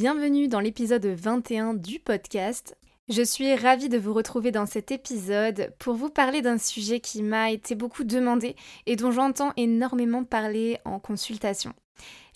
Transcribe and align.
Bienvenue 0.00 0.46
dans 0.46 0.60
l'épisode 0.60 1.06
21 1.06 1.74
du 1.74 1.98
podcast. 1.98 2.76
Je 3.08 3.20
suis 3.20 3.56
ravie 3.56 3.88
de 3.88 3.98
vous 3.98 4.14
retrouver 4.14 4.52
dans 4.52 4.64
cet 4.64 4.92
épisode 4.92 5.74
pour 5.80 5.96
vous 5.96 6.08
parler 6.08 6.40
d'un 6.40 6.56
sujet 6.56 7.00
qui 7.00 7.20
m'a 7.20 7.50
été 7.50 7.74
beaucoup 7.74 8.04
demandé 8.04 8.54
et 8.86 8.94
dont 8.94 9.10
j'entends 9.10 9.52
énormément 9.56 10.22
parler 10.22 10.78
en 10.84 11.00
consultation. 11.00 11.72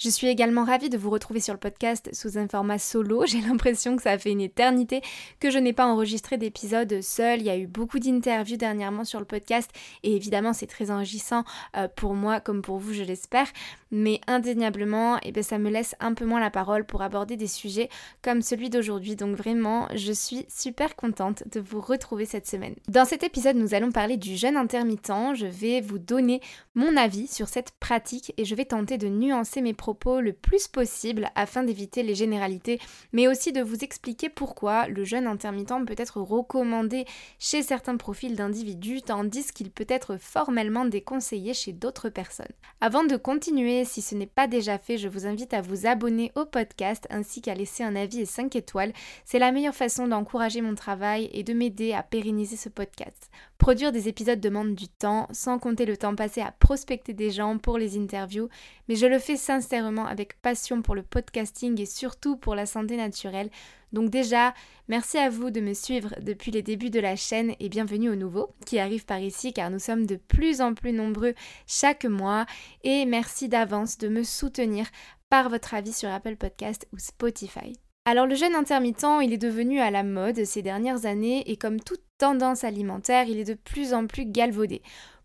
Je 0.03 0.11
suis 0.11 0.27
également 0.27 0.65
ravie 0.65 0.89
de 0.89 0.99
vous 0.99 1.11
retrouver 1.11 1.39
sur 1.39 1.55
le 1.55 1.61
podcast 1.61 2.11
sous 2.13 2.37
un 2.37 2.49
format 2.49 2.81
solo. 2.81 3.25
J'ai 3.27 3.41
l'impression 3.41 3.95
que 3.95 4.03
ça 4.03 4.19
fait 4.19 4.33
une 4.33 4.41
éternité 4.41 5.01
que 5.39 5.49
je 5.49 5.61
n'ai 5.61 5.73
pas 5.73 5.87
enregistré 5.87 6.39
d'épisode 6.39 7.01
seul. 7.03 7.39
Il 7.39 7.47
y 7.47 7.51
a 7.51 7.57
eu 7.57 7.69
beaucoup 7.69 8.01
d'interviews 8.01 8.57
dernièrement 8.57 9.05
sur 9.05 9.21
le 9.21 9.27
podcast 9.27 9.71
et 10.03 10.17
évidemment 10.17 10.55
c'est 10.55 10.67
très 10.67 10.91
enrichissant 10.91 11.45
euh, 11.77 11.87
pour 11.87 12.15
moi 12.15 12.41
comme 12.41 12.63
pour 12.63 12.79
vous 12.79 12.93
je 12.93 13.05
l'espère. 13.05 13.47
Mais 13.95 14.23
indéniablement, 14.27 15.19
eh 15.23 15.33
bien, 15.33 15.43
ça 15.43 15.59
me 15.59 15.69
laisse 15.69 15.95
un 16.01 16.15
peu 16.15 16.25
moins 16.25 16.41
la 16.41 16.49
parole 16.49 16.87
pour 16.87 17.03
aborder 17.03 17.37
des 17.37 17.47
sujets 17.47 17.91
comme 18.23 18.41
celui 18.41 18.71
d'aujourd'hui. 18.71 19.17
Donc 19.17 19.37
vraiment, 19.37 19.87
je 19.95 20.13
suis 20.13 20.47
super 20.49 20.97
contente 20.97 21.45
de 21.53 21.61
vous 21.61 21.83
retrouver 21.83 22.25
cette 22.25 22.49
semaine. 22.49 22.75
Dans 22.89 23.05
cet 23.05 23.23
épisode, 23.23 23.57
nous 23.57 23.75
allons 23.75 23.93
parler 23.93 24.17
du 24.17 24.35
jeûne 24.35 24.57
intermittent. 24.57 25.35
Je 25.35 25.47
vais 25.47 25.83
vous 25.83 25.99
donner 25.99 26.41
mon 26.75 26.97
avis 26.97 27.27
sur 27.27 27.49
cette 27.49 27.73
pratique 27.73 28.33
et 28.39 28.47
je 28.47 28.55
vais 28.55 28.65
tenter 28.65 28.97
de 28.97 29.09
nuancer 29.09 29.61
mes 29.61 29.75
propos 29.75 29.92
le 30.21 30.33
plus 30.33 30.69
possible 30.69 31.31
afin 31.35 31.63
d'éviter 31.63 32.03
les 32.03 32.15
généralités, 32.15 32.81
mais 33.13 33.29
aussi 33.29 33.53
de 33.53 33.63
vous 33.63 33.83
expliquer 33.83 34.29
pourquoi 34.29 34.87
le 34.89 35.05
jeûne 35.05 35.27
intermittent 35.27 35.73
peut 35.87 35.95
être 35.97 36.21
recommandé 36.21 37.05
chez 37.39 37.63
certains 37.63 37.97
profils 37.97 38.37
d'individus, 38.37 39.03
tandis 39.03 39.53
qu'il 39.53 39.71
peut 39.71 39.87
être 39.89 40.17
formellement 40.17 40.85
déconseillé 40.85 41.55
chez 41.55 41.73
d'autres 41.73 42.09
personnes. 42.09 42.47
Avant 42.81 43.05
de 43.05 43.17
continuer, 43.17 43.85
si 43.85 44.03
ce 44.03 44.15
n'est 44.15 44.27
pas 44.27 44.47
déjà 44.47 44.79
fait, 44.79 44.99
je 44.99 45.09
vous 45.09 45.27
invite 45.27 45.55
à 45.55 45.63
vous 45.63 45.87
abonner 45.87 46.33
au 46.35 46.45
podcast 46.45 47.07
ainsi 47.11 47.41
qu'à 47.41 47.55
laisser 47.55 47.85
un 47.85 47.97
avis 47.97 48.21
et 48.21 48.27
5 48.27 48.57
étoiles. 48.57 48.93
C'est 49.25 49.39
la 49.39 49.53
meilleure 49.53 49.75
façon 49.75 50.09
d'encourager 50.09 50.61
mon 50.61 50.75
travail 50.75 51.31
et 51.33 51.43
de 51.43 51.55
m'aider 51.55 51.93
à 51.93 52.03
pérenniser 52.03 52.57
ce 52.57 52.69
podcast. 52.69 53.31
Produire 53.63 53.93
des 53.93 54.09
épisodes 54.09 54.41
demande 54.41 54.75
du 54.75 54.89
temps, 54.89 55.29
sans 55.31 55.61
compter 55.61 55.87
le 55.87 55.97
temps 55.97 56.17
passé 56.17 56.41
à 56.41 56.51
prospecter 56.51 57.13
des 57.15 57.31
gens 57.31 57.59
pour 57.59 57.79
les 57.79 57.97
interviews, 57.97 58.49
mais 58.89 58.97
je 58.97 59.07
le 59.07 59.21
fais 59.21 59.37
sincèrement 59.37 60.05
avec 60.05 60.43
passion 60.43 60.83
pour 60.83 60.97
le 60.97 61.05
podcasting 61.05 61.81
et 61.81 61.87
surtout 61.87 62.37
pour 62.37 62.57
la 62.57 62.67
santé 62.67 62.97
naturelle. 62.97 63.51
Donc 63.93 64.11
déjà, 64.11 64.53
merci 64.89 65.17
à 65.17 65.31
vous 65.31 65.53
de 65.53 65.61
me 65.61 65.75
suivre 65.75 66.13
depuis 66.21 66.51
les 66.51 66.63
débuts 66.63 66.91
de 66.91 66.99
la 66.99 67.15
chaîne 67.15 67.55
et 67.61 67.69
bienvenue 67.69 68.11
aux 68.11 68.17
nouveaux 68.17 68.53
qui 68.67 68.81
arrivent 68.81 69.07
par 69.07 69.21
ici 69.21 69.53
car 69.53 69.71
nous 69.71 69.79
sommes 69.79 70.07
de 70.07 70.17
plus 70.17 70.61
en 70.61 70.75
plus 70.75 70.93
nombreux 70.93 71.35
chaque 71.69 72.05
mois 72.05 72.47
et 72.83 73.07
merci 73.07 73.49
d'avance 73.49 73.97
de 73.97 74.09
me 74.09 74.25
soutenir 74.25 74.89
par 75.31 75.49
votre 75.51 75.75
avis 75.75 75.93
sur 75.93 76.11
Apple 76.11 76.35
Podcast 76.35 76.89
ou 76.93 76.99
Spotify. 76.99 77.75
Alors 78.05 78.27
le 78.27 78.35
jeûne 78.35 78.57
intermittent, 78.57 79.07
il 79.23 79.33
est 79.33 79.39
devenu 79.39 79.79
à 79.79 79.93
la 79.93 80.03
mode 80.03 80.45
ces 80.45 80.61
dernières 80.61 81.07
années 81.07 81.49
et 81.49 81.57
comme 81.57 81.79
toute 81.79 82.03
tendance 82.19 82.65
alimentaire, 82.65 83.29
il 83.29 83.39
est 83.39 83.45
de 83.45 83.55
plus 83.55 83.95
en 83.95 84.09
plus 84.09 84.27
galvaudé. 84.27 84.83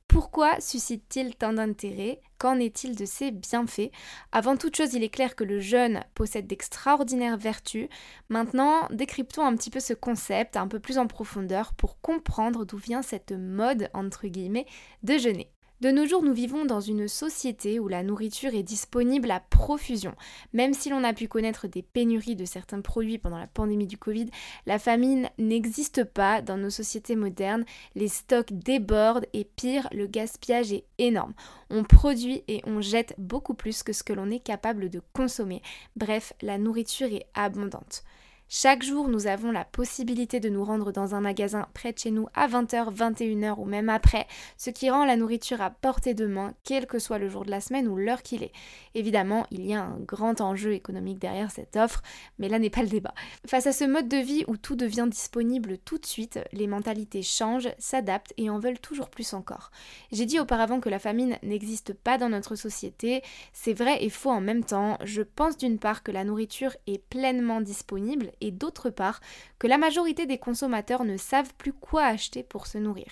Pourquoi 0.07 0.61
suscite-t-il 0.61 1.35
tant 1.35 1.53
d'intérêt? 1.53 2.21
Qu'en 2.37 2.59
est-il 2.59 2.95
de 2.95 3.05
ses 3.05 3.31
bienfaits? 3.31 3.89
Avant 4.31 4.55
toute 4.57 4.77
chose, 4.77 4.93
il 4.93 5.03
est 5.03 5.09
clair 5.09 5.35
que 5.35 5.43
le 5.43 5.59
jeûne 5.59 6.03
possède 6.13 6.45
d'extraordinaires 6.45 7.37
vertus. 7.37 7.89
Maintenant, 8.29 8.87
décryptons 8.91 9.43
un 9.43 9.55
petit 9.55 9.71
peu 9.71 9.79
ce 9.79 9.93
concept 9.93 10.55
un 10.55 10.67
peu 10.67 10.79
plus 10.79 10.99
en 10.99 11.07
profondeur 11.07 11.73
pour 11.73 11.99
comprendre 11.99 12.63
d'où 12.63 12.77
vient 12.77 13.01
cette 13.01 13.31
mode, 13.31 13.89
entre 13.93 14.27
guillemets, 14.27 14.67
de 15.01 15.17
jeûner. 15.17 15.51
De 15.79 15.91
nos 15.91 16.07
jours, 16.07 16.23
nous 16.23 16.33
vivons 16.33 16.65
dans 16.65 16.81
une 16.81 17.07
société 17.07 17.79
où 17.79 17.87
la 17.87 18.01
nourriture 18.01 18.55
est 18.55 18.63
disponible 18.63 19.29
à 19.29 19.39
profusion. 19.39 20.15
Même 20.51 20.73
si 20.73 20.89
l'on 20.89 21.03
a 21.03 21.13
pu 21.13 21.27
connaître 21.27 21.67
des 21.67 21.83
pénuries 21.83 22.35
de 22.35 22.45
certains 22.45 22.81
produits 22.81 23.19
pendant 23.19 23.37
la 23.37 23.45
pandémie 23.45 23.85
du 23.85 23.95
Covid, 23.95 24.25
la 24.65 24.79
famine 24.79 25.29
n'existe 25.37 26.03
pas 26.03 26.41
dans 26.41 26.57
nos 26.57 26.71
sociétés 26.71 27.15
modernes. 27.15 27.63
Les 27.93 28.07
stocks 28.07 28.53
débordent 28.53 29.27
et 29.33 29.43
pire, 29.43 29.87
le 29.91 30.07
gaspillage 30.07 30.73
est 30.73 30.85
énorme. 30.97 31.35
On 31.69 31.83
produit 31.83 32.43
et 32.47 32.63
on 32.65 32.81
jette 32.81 33.13
beaucoup 33.19 33.53
plus 33.53 33.83
que 33.83 33.93
ce 33.93 34.01
que 34.01 34.13
l'on 34.13 34.31
est 34.31 34.39
capable 34.39 34.89
de 34.89 35.03
consommer. 35.13 35.61
Bref, 35.95 36.33
la 36.41 36.57
nourriture 36.57 37.13
est 37.13 37.27
abondante. 37.35 38.03
Chaque 38.49 38.81
jour, 38.81 39.09
nous 39.09 39.27
avons 39.27 39.51
la 39.51 39.65
possibilité 39.65 40.39
de 40.39 40.47
nous 40.47 40.63
rendre 40.63 40.93
dans 40.93 41.15
un 41.15 41.19
magasin 41.19 41.67
près 41.73 41.91
de 41.91 41.99
chez 41.99 42.11
nous 42.11 42.27
à 42.33 42.47
20h, 42.47 42.95
21h 42.95 43.59
ou 43.59 43.65
même 43.65 43.89
après, 43.89 44.25
ce 44.55 44.69
qui 44.69 44.89
rend 44.89 45.03
la 45.03 45.17
nourriture 45.17 45.61
à 45.61 45.69
portée 45.69 46.13
de 46.13 46.25
main, 46.27 46.53
quel 46.63 46.87
que 46.87 46.97
soit 46.97 47.17
le 47.17 47.27
jour 47.27 47.43
de 47.43 47.51
la 47.51 47.59
semaine 47.59 47.89
ou 47.89 47.97
l'heure 47.97 48.21
qu'il 48.21 48.43
est. 48.43 48.53
Évidemment, 48.95 49.45
il 49.51 49.65
y 49.65 49.73
a 49.73 49.83
un 49.83 49.99
grand 49.99 50.39
enjeu 50.39 50.71
économique 50.71 51.19
derrière 51.19 51.51
cette 51.51 51.75
offre, 51.75 52.01
mais 52.39 52.47
là 52.47 52.57
n'est 52.57 52.69
pas 52.69 52.83
le 52.83 52.87
débat. 52.87 53.13
Face 53.45 53.67
à 53.67 53.73
ce 53.73 53.83
mode 53.83 54.07
de 54.07 54.15
vie 54.15 54.45
où 54.47 54.55
tout 54.55 54.77
devient 54.77 55.07
disponible 55.09 55.77
tout 55.79 55.97
de 55.97 56.05
suite, 56.05 56.39
les 56.53 56.67
mentalités 56.67 57.23
changent, 57.23 57.73
s'adaptent 57.79 58.33
et 58.37 58.49
en 58.49 58.59
veulent 58.59 58.79
toujours 58.79 59.09
plus 59.09 59.33
encore. 59.33 59.71
J'ai 60.13 60.25
dit 60.25 60.39
auparavant 60.39 60.79
que 60.79 60.87
la 60.87 60.99
famine 60.99 61.37
n'existe 61.43 61.91
pas 61.91 62.17
dans 62.17 62.29
notre 62.29 62.55
société, 62.55 63.23
c'est 63.51 63.73
vrai 63.73 64.05
et 64.05 64.09
faux 64.09 64.31
en 64.31 64.39
même 64.39 64.63
temps. 64.63 64.97
Je 65.03 65.21
pense 65.21 65.57
d'une 65.57 65.79
part 65.79 66.01
que 66.01 66.13
la 66.13 66.23
nourriture 66.23 66.77
est 66.87 67.03
pleinement 67.09 67.59
disponible 67.59 68.31
et 68.41 68.51
d'autre 68.51 68.89
part 68.89 69.19
que 69.59 69.67
la 69.67 69.77
majorité 69.77 70.25
des 70.25 70.37
consommateurs 70.37 71.03
ne 71.03 71.17
savent 71.17 71.53
plus 71.57 71.73
quoi 71.73 72.03
acheter 72.05 72.43
pour 72.43 72.67
se 72.67 72.77
nourrir. 72.77 73.07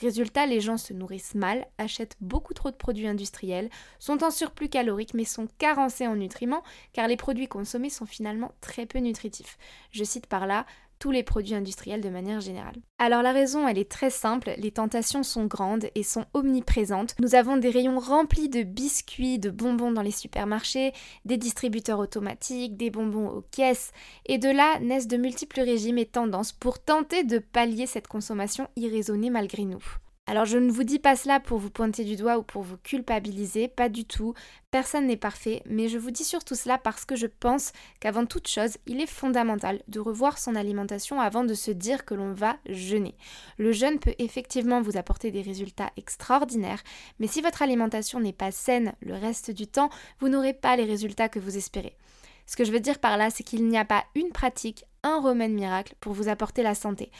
Résultat, 0.00 0.46
les 0.46 0.60
gens 0.60 0.78
se 0.78 0.92
nourrissent 0.92 1.34
mal, 1.34 1.66
achètent 1.78 2.16
beaucoup 2.20 2.54
trop 2.54 2.70
de 2.70 2.76
produits 2.76 3.06
industriels, 3.06 3.68
sont 3.98 4.24
en 4.24 4.30
surplus 4.30 4.68
calorique 4.68 5.14
mais 5.14 5.24
sont 5.24 5.48
carencés 5.58 6.06
en 6.06 6.16
nutriments 6.16 6.62
car 6.92 7.08
les 7.08 7.16
produits 7.16 7.48
consommés 7.48 7.90
sont 7.90 8.06
finalement 8.06 8.52
très 8.60 8.86
peu 8.86 8.98
nutritifs. 8.98 9.58
Je 9.90 10.04
cite 10.04 10.26
par 10.26 10.46
là 10.46 10.64
tous 11.00 11.10
les 11.10 11.24
produits 11.24 11.54
industriels 11.54 12.02
de 12.02 12.10
manière 12.10 12.40
générale. 12.40 12.76
Alors 12.98 13.22
la 13.22 13.32
raison, 13.32 13.66
elle 13.66 13.78
est 13.78 13.90
très 13.90 14.10
simple, 14.10 14.52
les 14.58 14.70
tentations 14.70 15.24
sont 15.24 15.46
grandes 15.46 15.88
et 15.96 16.04
sont 16.04 16.26
omniprésentes. 16.34 17.16
Nous 17.18 17.34
avons 17.34 17.56
des 17.56 17.70
rayons 17.70 17.98
remplis 17.98 18.48
de 18.48 18.62
biscuits, 18.62 19.40
de 19.40 19.50
bonbons 19.50 19.90
dans 19.90 20.02
les 20.02 20.10
supermarchés, 20.10 20.92
des 21.24 21.38
distributeurs 21.38 21.98
automatiques, 21.98 22.76
des 22.76 22.90
bonbons 22.90 23.28
aux 23.28 23.44
caisses, 23.50 23.92
et 24.26 24.38
de 24.38 24.50
là 24.50 24.78
naissent 24.80 25.08
de 25.08 25.16
multiples 25.16 25.60
régimes 25.60 25.98
et 25.98 26.06
tendances 26.06 26.52
pour 26.52 26.78
tenter 26.78 27.24
de 27.24 27.38
pallier 27.38 27.86
cette 27.86 28.06
consommation 28.06 28.68
irraisonnée 28.76 29.30
malgré 29.30 29.64
nous. 29.64 29.82
Alors 30.30 30.44
je 30.44 30.58
ne 30.58 30.70
vous 30.70 30.84
dis 30.84 31.00
pas 31.00 31.16
cela 31.16 31.40
pour 31.40 31.58
vous 31.58 31.70
pointer 31.70 32.04
du 32.04 32.14
doigt 32.14 32.38
ou 32.38 32.44
pour 32.44 32.62
vous 32.62 32.76
culpabiliser, 32.76 33.66
pas 33.66 33.88
du 33.88 34.04
tout, 34.04 34.32
personne 34.70 35.08
n'est 35.08 35.16
parfait, 35.16 35.60
mais 35.66 35.88
je 35.88 35.98
vous 35.98 36.12
dis 36.12 36.22
surtout 36.22 36.54
cela 36.54 36.78
parce 36.78 37.04
que 37.04 37.16
je 37.16 37.26
pense 37.26 37.72
qu'avant 37.98 38.24
toute 38.26 38.46
chose, 38.46 38.76
il 38.86 39.00
est 39.00 39.10
fondamental 39.10 39.82
de 39.88 39.98
revoir 39.98 40.38
son 40.38 40.54
alimentation 40.54 41.20
avant 41.20 41.42
de 41.42 41.54
se 41.54 41.72
dire 41.72 42.04
que 42.04 42.14
l'on 42.14 42.32
va 42.32 42.58
jeûner. 42.68 43.16
Le 43.58 43.72
jeûne 43.72 43.98
peut 43.98 44.14
effectivement 44.20 44.80
vous 44.80 44.96
apporter 44.96 45.32
des 45.32 45.42
résultats 45.42 45.90
extraordinaires, 45.96 46.84
mais 47.18 47.26
si 47.26 47.40
votre 47.40 47.62
alimentation 47.62 48.20
n'est 48.20 48.32
pas 48.32 48.52
saine 48.52 48.92
le 49.00 49.14
reste 49.14 49.50
du 49.50 49.66
temps, 49.66 49.90
vous 50.20 50.28
n'aurez 50.28 50.52
pas 50.52 50.76
les 50.76 50.84
résultats 50.84 51.28
que 51.28 51.40
vous 51.40 51.56
espérez. 51.56 51.96
Ce 52.46 52.54
que 52.54 52.64
je 52.64 52.70
veux 52.70 52.78
dire 52.78 53.00
par 53.00 53.16
là, 53.16 53.30
c'est 53.30 53.42
qu'il 53.42 53.66
n'y 53.66 53.78
a 53.78 53.84
pas 53.84 54.04
une 54.14 54.30
pratique, 54.30 54.84
un 55.02 55.20
remède 55.20 55.50
miracle 55.50 55.94
pour 56.00 56.12
vous 56.12 56.28
apporter 56.28 56.62
la 56.62 56.76
santé. 56.76 57.10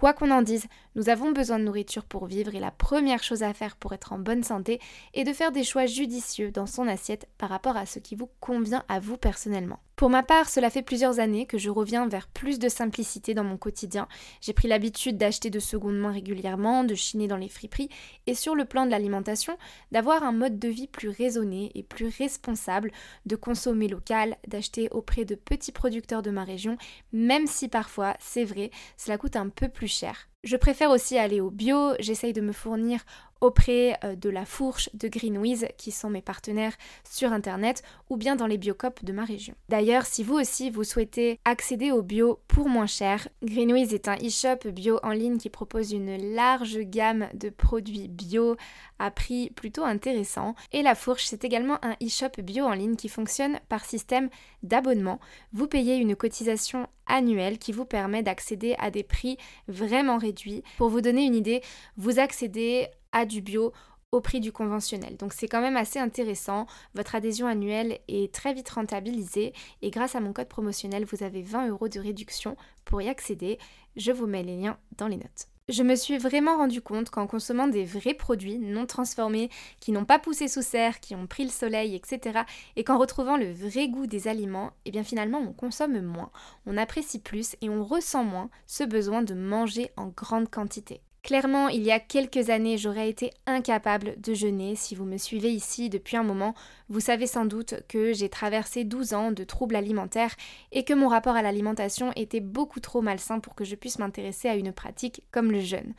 Quoi 0.00 0.14
qu'on 0.14 0.30
en 0.30 0.40
dise, 0.40 0.66
nous 0.96 1.08
avons 1.08 1.30
besoin 1.30 1.58
de 1.58 1.64
nourriture 1.64 2.04
pour 2.04 2.26
vivre 2.26 2.54
et 2.54 2.60
la 2.60 2.72
première 2.72 3.22
chose 3.22 3.42
à 3.42 3.54
faire 3.54 3.76
pour 3.76 3.92
être 3.92 4.12
en 4.12 4.18
bonne 4.18 4.42
santé 4.42 4.80
est 5.14 5.24
de 5.24 5.32
faire 5.32 5.52
des 5.52 5.62
choix 5.62 5.86
judicieux 5.86 6.50
dans 6.50 6.66
son 6.66 6.88
assiette 6.88 7.28
par 7.38 7.48
rapport 7.48 7.76
à 7.76 7.86
ce 7.86 8.00
qui 8.00 8.16
vous 8.16 8.30
convient 8.40 8.84
à 8.88 8.98
vous 8.98 9.16
personnellement. 9.16 9.78
Pour 9.94 10.08
ma 10.08 10.22
part, 10.22 10.48
cela 10.48 10.70
fait 10.70 10.80
plusieurs 10.80 11.20
années 11.20 11.44
que 11.44 11.58
je 11.58 11.68
reviens 11.68 12.08
vers 12.08 12.26
plus 12.26 12.58
de 12.58 12.70
simplicité 12.70 13.34
dans 13.34 13.44
mon 13.44 13.58
quotidien. 13.58 14.08
J'ai 14.40 14.54
pris 14.54 14.66
l'habitude 14.66 15.18
d'acheter 15.18 15.50
de 15.50 15.60
seconde 15.60 15.98
main 15.98 16.10
régulièrement, 16.10 16.84
de 16.84 16.94
chiner 16.94 17.28
dans 17.28 17.36
les 17.36 17.50
friperies 17.50 17.90
et 18.26 18.34
sur 18.34 18.54
le 18.54 18.64
plan 18.64 18.86
de 18.86 18.90
l'alimentation, 18.90 19.58
d'avoir 19.92 20.22
un 20.22 20.32
mode 20.32 20.58
de 20.58 20.68
vie 20.68 20.86
plus 20.86 21.10
raisonné 21.10 21.70
et 21.74 21.82
plus 21.82 22.08
responsable, 22.18 22.92
de 23.26 23.36
consommer 23.36 23.88
local, 23.88 24.38
d'acheter 24.48 24.88
auprès 24.90 25.26
de 25.26 25.34
petits 25.34 25.70
producteurs 25.70 26.22
de 26.22 26.30
ma 26.30 26.44
région, 26.44 26.78
même 27.12 27.46
si 27.46 27.68
parfois, 27.68 28.16
c'est 28.20 28.44
vrai, 28.44 28.70
cela 28.96 29.18
coûte 29.18 29.36
un 29.36 29.50
peu 29.50 29.68
plus 29.68 29.88
cher. 29.88 30.30
Je 30.42 30.56
préfère 30.56 30.90
aussi 30.90 31.18
aller 31.18 31.42
au 31.42 31.50
bio, 31.50 31.92
j'essaye 31.98 32.32
de 32.32 32.40
me 32.40 32.52
fournir 32.52 33.04
auprès 33.42 33.98
euh, 34.04 34.16
de 34.16 34.30
la 34.30 34.44
fourche 34.46 34.88
de 34.94 35.08
Greenwiz 35.08 35.66
qui 35.76 35.92
sont 35.92 36.08
mes 36.08 36.22
partenaires 36.22 36.76
sur 37.08 37.32
internet 37.32 37.82
ou 38.08 38.16
bien 38.16 38.36
dans 38.36 38.46
les 38.46 38.58
biocopes 38.58 39.04
de 39.04 39.12
ma 39.12 39.24
région. 39.24 39.54
D'ailleurs, 39.68 40.06
si 40.06 40.22
vous 40.22 40.34
aussi 40.34 40.70
vous 40.70 40.84
souhaitez 40.84 41.38
accéder 41.44 41.90
au 41.90 42.02
bio 42.02 42.40
pour 42.48 42.68
moins 42.68 42.86
cher, 42.86 43.28
Greenwiz 43.42 43.92
est 43.92 44.08
un 44.08 44.16
e-shop 44.16 44.70
bio 44.70 44.98
en 45.02 45.10
ligne 45.10 45.38
qui 45.38 45.50
propose 45.50 45.92
une 45.92 46.34
large 46.34 46.78
gamme 46.80 47.28
de 47.34 47.50
produits 47.50 48.08
bio 48.08 48.56
à 48.98 49.10
prix 49.10 49.50
plutôt 49.50 49.84
intéressant 49.84 50.54
et 50.72 50.82
la 50.82 50.94
fourche 50.94 51.24
c'est 51.26 51.44
également 51.44 51.78
un 51.84 51.96
e-shop 52.02 52.42
bio 52.42 52.64
en 52.64 52.72
ligne 52.72 52.96
qui 52.96 53.08
fonctionne 53.08 53.58
par 53.68 53.84
système 53.84 54.30
d'abonnement. 54.62 55.20
Vous 55.52 55.66
payez 55.66 55.96
une 55.96 56.16
cotisation 56.16 56.86
annuelle 57.10 57.58
qui 57.58 57.72
vous 57.72 57.84
permet 57.84 58.22
d'accéder 58.22 58.74
à 58.78 58.90
des 58.90 59.02
prix 59.02 59.36
vraiment 59.68 60.18
réduits. 60.18 60.62
Pour 60.78 60.88
vous 60.88 61.00
donner 61.00 61.24
une 61.24 61.34
idée, 61.34 61.62
vous 61.96 62.18
accédez 62.18 62.88
à 63.12 63.24
du 63.24 63.40
bio 63.40 63.72
au 64.12 64.20
prix 64.20 64.40
du 64.40 64.52
conventionnel. 64.52 65.16
Donc 65.16 65.32
c'est 65.32 65.48
quand 65.48 65.60
même 65.60 65.76
assez 65.76 65.98
intéressant. 65.98 66.66
Votre 66.94 67.14
adhésion 67.14 67.46
annuelle 67.46 67.98
est 68.08 68.32
très 68.32 68.54
vite 68.54 68.68
rentabilisée 68.68 69.52
et 69.82 69.90
grâce 69.90 70.14
à 70.14 70.20
mon 70.20 70.32
code 70.32 70.48
promotionnel, 70.48 71.04
vous 71.04 71.22
avez 71.22 71.42
20 71.42 71.68
euros 71.68 71.88
de 71.88 72.00
réduction 72.00 72.56
pour 72.84 73.02
y 73.02 73.08
accéder. 73.08 73.58
Je 73.96 74.12
vous 74.12 74.26
mets 74.26 74.42
les 74.42 74.56
liens 74.56 74.78
dans 74.96 75.08
les 75.08 75.16
notes. 75.16 75.49
Je 75.70 75.84
me 75.84 75.94
suis 75.94 76.18
vraiment 76.18 76.56
rendu 76.56 76.82
compte 76.82 77.10
qu'en 77.10 77.28
consommant 77.28 77.68
des 77.68 77.84
vrais 77.84 78.14
produits 78.14 78.58
non 78.58 78.86
transformés, 78.86 79.50
qui 79.78 79.92
n'ont 79.92 80.04
pas 80.04 80.18
poussé 80.18 80.48
sous 80.48 80.62
serre, 80.62 80.98
qui 80.98 81.14
ont 81.14 81.28
pris 81.28 81.44
le 81.44 81.50
soleil, 81.50 81.94
etc., 81.94 82.40
et 82.74 82.82
qu'en 82.82 82.98
retrouvant 82.98 83.36
le 83.36 83.52
vrai 83.52 83.88
goût 83.88 84.08
des 84.08 84.26
aliments, 84.26 84.72
eh 84.84 84.90
bien 84.90 85.04
finalement 85.04 85.38
on 85.38 85.52
consomme 85.52 86.00
moins, 86.00 86.32
on 86.66 86.76
apprécie 86.76 87.20
plus 87.20 87.54
et 87.60 87.70
on 87.70 87.84
ressent 87.84 88.24
moins 88.24 88.50
ce 88.66 88.82
besoin 88.82 89.22
de 89.22 89.34
manger 89.34 89.92
en 89.96 90.08
grande 90.08 90.50
quantité. 90.50 91.02
Clairement, 91.22 91.68
il 91.68 91.82
y 91.82 91.92
a 91.92 92.00
quelques 92.00 92.48
années, 92.48 92.78
j'aurais 92.78 93.10
été 93.10 93.30
incapable 93.46 94.14
de 94.20 94.32
jeûner. 94.32 94.74
Si 94.74 94.94
vous 94.94 95.04
me 95.04 95.18
suivez 95.18 95.50
ici 95.50 95.90
depuis 95.90 96.16
un 96.16 96.22
moment, 96.22 96.54
vous 96.88 97.00
savez 97.00 97.26
sans 97.26 97.44
doute 97.44 97.74
que 97.88 98.14
j'ai 98.14 98.30
traversé 98.30 98.84
12 98.84 99.12
ans 99.12 99.30
de 99.30 99.44
troubles 99.44 99.76
alimentaires 99.76 100.34
et 100.72 100.82
que 100.82 100.94
mon 100.94 101.08
rapport 101.08 101.36
à 101.36 101.42
l'alimentation 101.42 102.10
était 102.16 102.40
beaucoup 102.40 102.80
trop 102.80 103.02
malsain 103.02 103.38
pour 103.38 103.54
que 103.54 103.64
je 103.64 103.74
puisse 103.74 103.98
m'intéresser 103.98 104.48
à 104.48 104.56
une 104.56 104.72
pratique 104.72 105.22
comme 105.30 105.52
le 105.52 105.60
jeûne. 105.60 105.92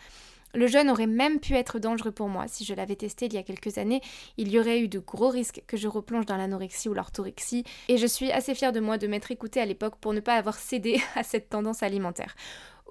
Le 0.53 0.67
jeûne 0.67 0.89
aurait 0.89 1.07
même 1.07 1.39
pu 1.39 1.53
être 1.53 1.79
dangereux 1.79 2.11
pour 2.11 2.27
moi. 2.27 2.45
Si 2.47 2.65
je 2.65 2.73
l'avais 2.73 2.95
testé 2.95 3.27
il 3.27 3.33
y 3.33 3.37
a 3.37 3.43
quelques 3.43 3.77
années, 3.77 4.01
il 4.37 4.51
y 4.51 4.59
aurait 4.59 4.81
eu 4.81 4.87
de 4.87 4.99
gros 4.99 5.29
risques 5.29 5.63
que 5.65 5.77
je 5.77 5.87
replonge 5.87 6.25
dans 6.25 6.35
l'anorexie 6.35 6.89
ou 6.89 6.93
l'orthorexie. 6.93 7.63
Et 7.87 7.97
je 7.97 8.07
suis 8.07 8.31
assez 8.31 8.53
fière 8.53 8.73
de 8.73 8.81
moi 8.81 8.97
de 8.97 9.07
m'être 9.07 9.31
écoutée 9.31 9.61
à 9.61 9.65
l'époque 9.65 9.95
pour 10.01 10.13
ne 10.13 10.19
pas 10.19 10.35
avoir 10.35 10.55
cédé 10.57 10.99
à 11.15 11.23
cette 11.23 11.49
tendance 11.49 11.83
alimentaire. 11.83 12.35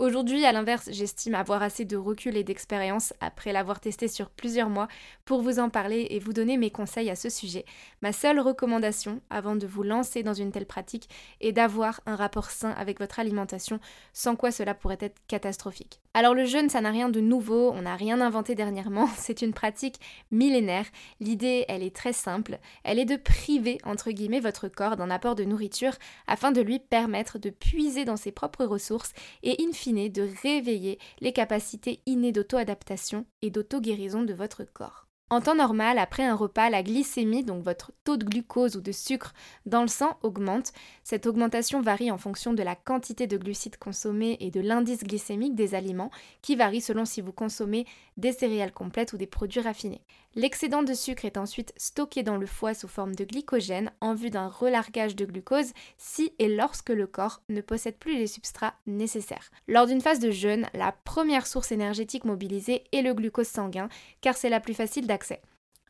Aujourd'hui, 0.00 0.46
à 0.46 0.52
l'inverse, 0.52 0.88
j'estime 0.90 1.34
avoir 1.34 1.62
assez 1.62 1.84
de 1.84 1.98
recul 1.98 2.34
et 2.34 2.42
d'expérience 2.42 3.12
après 3.20 3.52
l'avoir 3.52 3.80
testé 3.80 4.08
sur 4.08 4.30
plusieurs 4.30 4.70
mois 4.70 4.88
pour 5.26 5.42
vous 5.42 5.58
en 5.58 5.68
parler 5.68 6.06
et 6.08 6.18
vous 6.18 6.32
donner 6.32 6.56
mes 6.56 6.70
conseils 6.70 7.10
à 7.10 7.16
ce 7.16 7.28
sujet. 7.28 7.66
Ma 8.00 8.14
seule 8.14 8.40
recommandation 8.40 9.20
avant 9.28 9.56
de 9.56 9.66
vous 9.66 9.82
lancer 9.82 10.22
dans 10.22 10.32
une 10.32 10.52
telle 10.52 10.64
pratique 10.64 11.10
est 11.42 11.52
d'avoir 11.52 12.00
un 12.06 12.16
rapport 12.16 12.48
sain 12.48 12.70
avec 12.70 12.98
votre 12.98 13.20
alimentation, 13.20 13.78
sans 14.14 14.36
quoi 14.36 14.50
cela 14.50 14.72
pourrait 14.72 14.96
être 15.02 15.20
catastrophique. 15.28 16.00
Alors 16.12 16.34
le 16.34 16.44
jeûne, 16.44 16.68
ça 16.68 16.80
n'a 16.80 16.90
rien 16.90 17.08
de 17.08 17.20
nouveau, 17.20 17.70
on 17.70 17.82
n'a 17.82 17.94
rien 17.94 18.20
inventé 18.20 18.56
dernièrement, 18.56 19.08
c'est 19.16 19.42
une 19.42 19.52
pratique 19.52 20.00
millénaire. 20.32 20.86
L'idée, 21.20 21.64
elle 21.68 21.84
est 21.84 21.94
très 21.94 22.12
simple, 22.12 22.58
elle 22.82 22.98
est 22.98 23.04
de 23.04 23.14
priver, 23.16 23.78
entre 23.84 24.10
guillemets, 24.10 24.40
votre 24.40 24.66
corps 24.66 24.96
d'un 24.96 25.08
apport 25.08 25.36
de 25.36 25.44
nourriture 25.44 25.94
afin 26.26 26.50
de 26.50 26.62
lui 26.62 26.80
permettre 26.80 27.38
de 27.38 27.50
puiser 27.50 28.04
dans 28.04 28.16
ses 28.16 28.32
propres 28.32 28.64
ressources 28.64 29.12
et 29.44 29.62
in 29.62 29.72
fine 29.72 30.08
de 30.08 30.28
réveiller 30.42 30.98
les 31.20 31.32
capacités 31.32 32.00
innées 32.06 32.32
d'auto-adaptation 32.32 33.24
et 33.42 33.50
d'auto-guérison 33.50 34.22
de 34.22 34.34
votre 34.34 34.64
corps. 34.64 35.09
En 35.32 35.40
temps 35.40 35.54
normal, 35.54 35.98
après 35.98 36.24
un 36.24 36.34
repas, 36.34 36.70
la 36.70 36.82
glycémie, 36.82 37.44
donc 37.44 37.62
votre 37.62 37.92
taux 38.02 38.16
de 38.16 38.24
glucose 38.24 38.74
ou 38.74 38.80
de 38.80 38.90
sucre 38.90 39.32
dans 39.64 39.82
le 39.82 39.86
sang, 39.86 40.18
augmente. 40.24 40.72
Cette 41.04 41.24
augmentation 41.24 41.80
varie 41.80 42.10
en 42.10 42.18
fonction 42.18 42.52
de 42.52 42.64
la 42.64 42.74
quantité 42.74 43.28
de 43.28 43.36
glucides 43.36 43.76
consommés 43.76 44.38
et 44.40 44.50
de 44.50 44.60
l'indice 44.60 45.04
glycémique 45.04 45.54
des 45.54 45.76
aliments, 45.76 46.10
qui 46.42 46.56
varie 46.56 46.80
selon 46.80 47.04
si 47.04 47.20
vous 47.20 47.30
consommez 47.30 47.86
des 48.16 48.32
céréales 48.32 48.72
complètes 48.72 49.12
ou 49.12 49.18
des 49.18 49.28
produits 49.28 49.60
raffinés. 49.60 50.02
L'excédent 50.36 50.84
de 50.84 50.94
sucre 50.94 51.24
est 51.24 51.36
ensuite 51.36 51.72
stocké 51.76 52.22
dans 52.22 52.36
le 52.36 52.46
foie 52.46 52.74
sous 52.74 52.86
forme 52.86 53.16
de 53.16 53.24
glycogène 53.24 53.90
en 54.00 54.14
vue 54.14 54.30
d'un 54.30 54.46
relargage 54.46 55.16
de 55.16 55.24
glucose 55.24 55.72
si 55.96 56.32
et 56.38 56.48
lorsque 56.48 56.90
le 56.90 57.08
corps 57.08 57.42
ne 57.48 57.60
possède 57.60 57.96
plus 57.96 58.16
les 58.16 58.28
substrats 58.28 58.74
nécessaires. 58.86 59.50
Lors 59.66 59.86
d'une 59.86 60.00
phase 60.00 60.20
de 60.20 60.30
jeûne, 60.30 60.68
la 60.72 60.92
première 60.92 61.48
source 61.48 61.72
énergétique 61.72 62.24
mobilisée 62.24 62.84
est 62.92 63.02
le 63.02 63.14
glucose 63.14 63.48
sanguin 63.48 63.88
car 64.20 64.36
c'est 64.36 64.50
la 64.50 64.60
plus 64.60 64.74
facile 64.74 65.08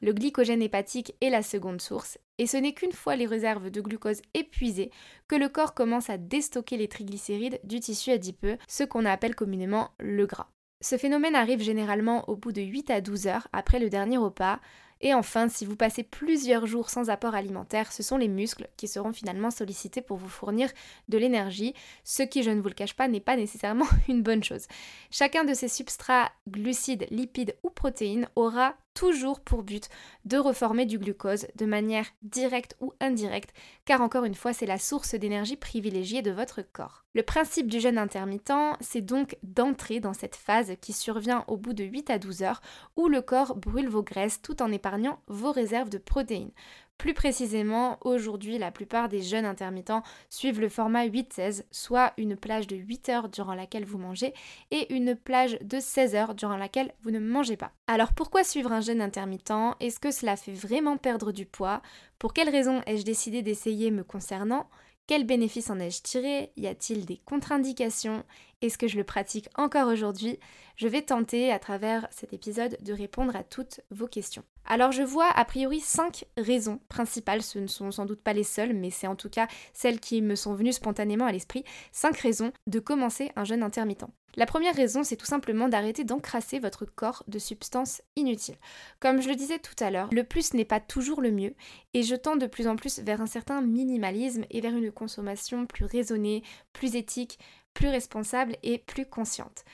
Le 0.03 0.15
glycogène 0.15 0.63
hépatique 0.63 1.15
est 1.21 1.29
la 1.29 1.43
seconde 1.43 1.83
source, 1.83 2.19
et 2.39 2.47
ce 2.47 2.57
n'est 2.57 2.73
qu'une 2.73 2.93
fois 2.93 3.17
les 3.17 3.27
réserves 3.27 3.71
de 3.71 3.83
glucose 3.83 4.23
épuisées 4.33 4.91
que 5.29 5.37
le 5.37 5.51
corps 5.51 5.75
commence 5.75 6.09
à 6.09 6.17
déstocker 6.17 6.79
les 6.79 6.89
triglycérides 6.89 7.61
du 7.65 7.81
tissu 7.81 8.11
adipeux, 8.11 8.57
ce 8.67 8.83
qu'on 8.83 9.05
appelle 9.05 9.35
communément 9.35 9.91
le 9.99 10.25
gras. 10.25 10.49
Ce 10.83 10.97
phénomène 10.97 11.37
arrive 11.37 11.61
généralement 11.61 12.27
au 12.31 12.37
bout 12.37 12.53
de 12.53 12.63
8 12.63 12.91
à 12.91 13.01
12 13.03 13.27
heures 13.27 13.49
après 13.53 13.79
le 13.79 13.91
dernier 13.91 14.17
repas. 14.17 14.61
Et 15.03 15.13
enfin, 15.13 15.49
si 15.49 15.67
vous 15.67 15.77
passez 15.77 16.03
plusieurs 16.03 16.67
jours 16.67 16.89
sans 16.89 17.11
apport 17.11 17.35
alimentaire, 17.35 17.93
ce 17.93 18.03
sont 18.03 18.17
les 18.17 18.29
muscles 18.29 18.69
qui 18.79 18.89
seront 18.89 19.13
finalement 19.13 19.51
sollicités 19.51 20.01
pour 20.01 20.17
vous 20.17 20.29
fournir 20.29 20.71
de 21.09 21.19
l'énergie, 21.19 21.75
ce 22.05 22.23
qui, 22.23 22.43
je 22.43 22.51
ne 22.51 22.61
vous 22.61 22.69
le 22.69 22.75
cache 22.75 22.95
pas, 22.95 23.09
n'est 23.09 23.21
pas 23.21 23.37
nécessairement 23.37 23.87
une 24.09 24.23
bonne 24.23 24.45
chose. 24.45 24.67
Chacun 25.11 25.45
de 25.45 25.53
ces 25.53 25.69
substrats, 25.69 26.31
glucides, 26.49 27.07
lipides 27.11 27.57
ou 27.63 27.71
protéines, 27.71 28.29
aura 28.37 28.75
toujours 28.95 29.41
pour 29.41 29.63
but 29.63 29.89
de 30.25 30.37
reformer 30.37 30.87
du 30.87 30.99
glucose 30.99 31.47
de 31.57 31.67
manière 31.67 32.07
directe 32.23 32.77
ou 32.81 32.93
indirecte, 33.01 33.55
car 33.85 34.01
encore 34.01 34.25
une 34.25 34.35
fois, 34.35 34.53
c'est 34.53 34.67
la 34.67 34.79
source 34.79 35.15
d'énergie 35.15 35.57
privilégiée 35.57 36.23
de 36.23 36.31
votre 36.31 36.63
corps. 36.63 37.05
Le 37.15 37.23
principe 37.23 37.69
du 37.69 37.81
jeûne 37.81 37.99
intermittent, 37.99 38.53
c'est 38.81 39.01
donc 39.01 39.37
d'entrer 39.43 40.01
dans 40.01 40.15
cette 40.15 40.37
phase 40.37 40.73
qui 40.81 40.93
survient 40.93 41.45
au 41.49 41.57
bout 41.57 41.73
de 41.73 41.85
8 41.85 42.11
à 42.11 42.19
12 42.19 42.43
heures, 42.43 42.61
où 42.97 43.09
le 43.09 43.23
corps 43.23 43.57
brûle 43.57 43.89
vos 43.89 44.03
graisses 44.03 44.43
tout 44.43 44.63
en 44.63 44.71
épargnant 44.73 45.21
vos 45.27 45.53
réserves 45.53 45.91
de 45.91 45.99
protéines. 45.99 46.53
Plus 47.01 47.15
précisément, 47.15 47.97
aujourd'hui, 48.03 48.59
la 48.59 48.71
plupart 48.71 49.09
des 49.09 49.23
jeunes 49.23 49.47
intermittents 49.47 50.03
suivent 50.29 50.61
le 50.61 50.69
format 50.69 51.07
8-16, 51.07 51.65
soit 51.71 52.13
une 52.19 52.37
plage 52.37 52.67
de 52.67 52.77
8 52.77 53.09
heures 53.09 53.29
durant 53.31 53.55
laquelle 53.55 53.87
vous 53.87 53.97
mangez 53.97 54.35
et 54.71 54.93
une 54.93 55.17
plage 55.17 55.59
de 55.63 55.81
16 55.81 56.15
heures 56.15 56.35
durant 56.35 56.59
laquelle 56.59 56.93
vous 57.03 57.11
ne 57.11 57.19
mangez 57.19 57.57
pas. 57.57 57.73
Alors 57.87 58.13
pourquoi 58.13 58.45
suivre 58.45 58.71
un 58.71 58.83
jeûne 58.83 59.01
intermittent? 59.01 59.51
Est-ce 59.81 59.99
que 59.99 60.11
cela 60.11 60.37
fait 60.37 60.53
vraiment 60.53 60.99
perdre 60.99 61.33
du 61.33 61.47
poids? 61.47 61.81
Pour 62.19 62.35
quelles 62.35 62.51
raisons 62.51 62.83
ai-je 62.87 63.03
décidé 63.03 63.41
d'essayer 63.41 63.91
me 63.91 64.05
concernant? 64.05 64.69
Quels 65.11 65.27
bénéfices 65.27 65.71
en 65.71 65.81
ai-je 65.81 66.03
tiré 66.03 66.53
Y 66.57 66.69
a-t-il 66.69 67.05
des 67.05 67.17
contre-indications 67.17 68.23
Est-ce 68.63 68.79
que 68.79 68.87
je 68.87 68.97
le 68.97 69.03
pratique 69.03 69.49
encore 69.57 69.89
aujourd'hui 69.89 70.39
Je 70.77 70.87
vais 70.87 71.03
tenter 71.03 71.51
à 71.51 71.59
travers 71.59 72.07
cet 72.13 72.33
épisode 72.33 72.79
de 72.81 72.93
répondre 72.93 73.35
à 73.35 73.43
toutes 73.43 73.81
vos 73.91 74.07
questions. 74.07 74.45
Alors 74.65 74.93
je 74.93 75.03
vois 75.03 75.29
a 75.29 75.45
priori 75.45 75.81
cinq 75.81 76.27
raisons 76.37 76.79
principales, 76.89 77.43
ce 77.43 77.59
ne 77.59 77.67
sont 77.67 77.91
sans 77.91 78.07
doute 78.07 78.23
pas 78.23 78.35
les 78.35 78.45
seules, 78.45 78.73
mais 78.73 78.91
c'est 78.91 79.09
en 79.09 79.17
tout 79.17 79.31
cas 79.31 79.49
celles 79.75 79.99
qui 79.99 80.23
me 80.23 80.37
sont 80.37 80.55
venues 80.55 80.73
spontanément 80.73 81.27
à 81.27 81.33
l'esprit, 81.33 81.65
cinq 81.91 82.17
raisons 82.19 82.53
de 82.69 82.79
commencer 82.79 83.33
un 83.35 83.43
jeûne 83.43 83.65
intermittent. 83.65 84.07
La 84.37 84.47
première 84.47 84.75
raison, 84.75 85.03
c'est 85.03 85.17
tout 85.17 85.27
simplement 85.27 85.69
d'arrêter 85.69 86.05
d'encrasser 86.05 86.59
votre 86.59 86.85
corps 86.85 87.25
de 87.27 87.39
substances 87.39 88.03
inutiles. 88.17 88.59
Comme 89.01 89.21
je 89.21 89.29
le 89.29 89.35
disais 89.35 89.59
tout 89.59 89.75
à 89.83 89.91
l'heure, 89.91 90.09
le 90.13 90.25
plus 90.25 90.55
n'est 90.55 90.65
pas 90.65 90.81
toujours 90.81 91.21
le 91.21 91.33
mieux, 91.33 91.55
et 91.95 92.03
je 92.03 92.15
tends 92.15 92.37
de 92.37 92.47
plus 92.47 92.69
en 92.69 92.77
plus 92.77 93.01
vers 93.01 93.21
un 93.21 93.27
certain 93.27 93.61
minimalisme 93.61 94.45
et 94.51 94.61
vers 94.61 94.77
une 94.77 94.93
consommation 94.93 95.67
plus 95.67 95.85
raisonnée, 95.85 96.43
plus 96.73 96.95
éthique, 96.95 97.39
plus 97.75 97.89
responsable 97.89 98.57
et 98.63 98.79
plus 98.79 99.07
consciente. 99.07 99.65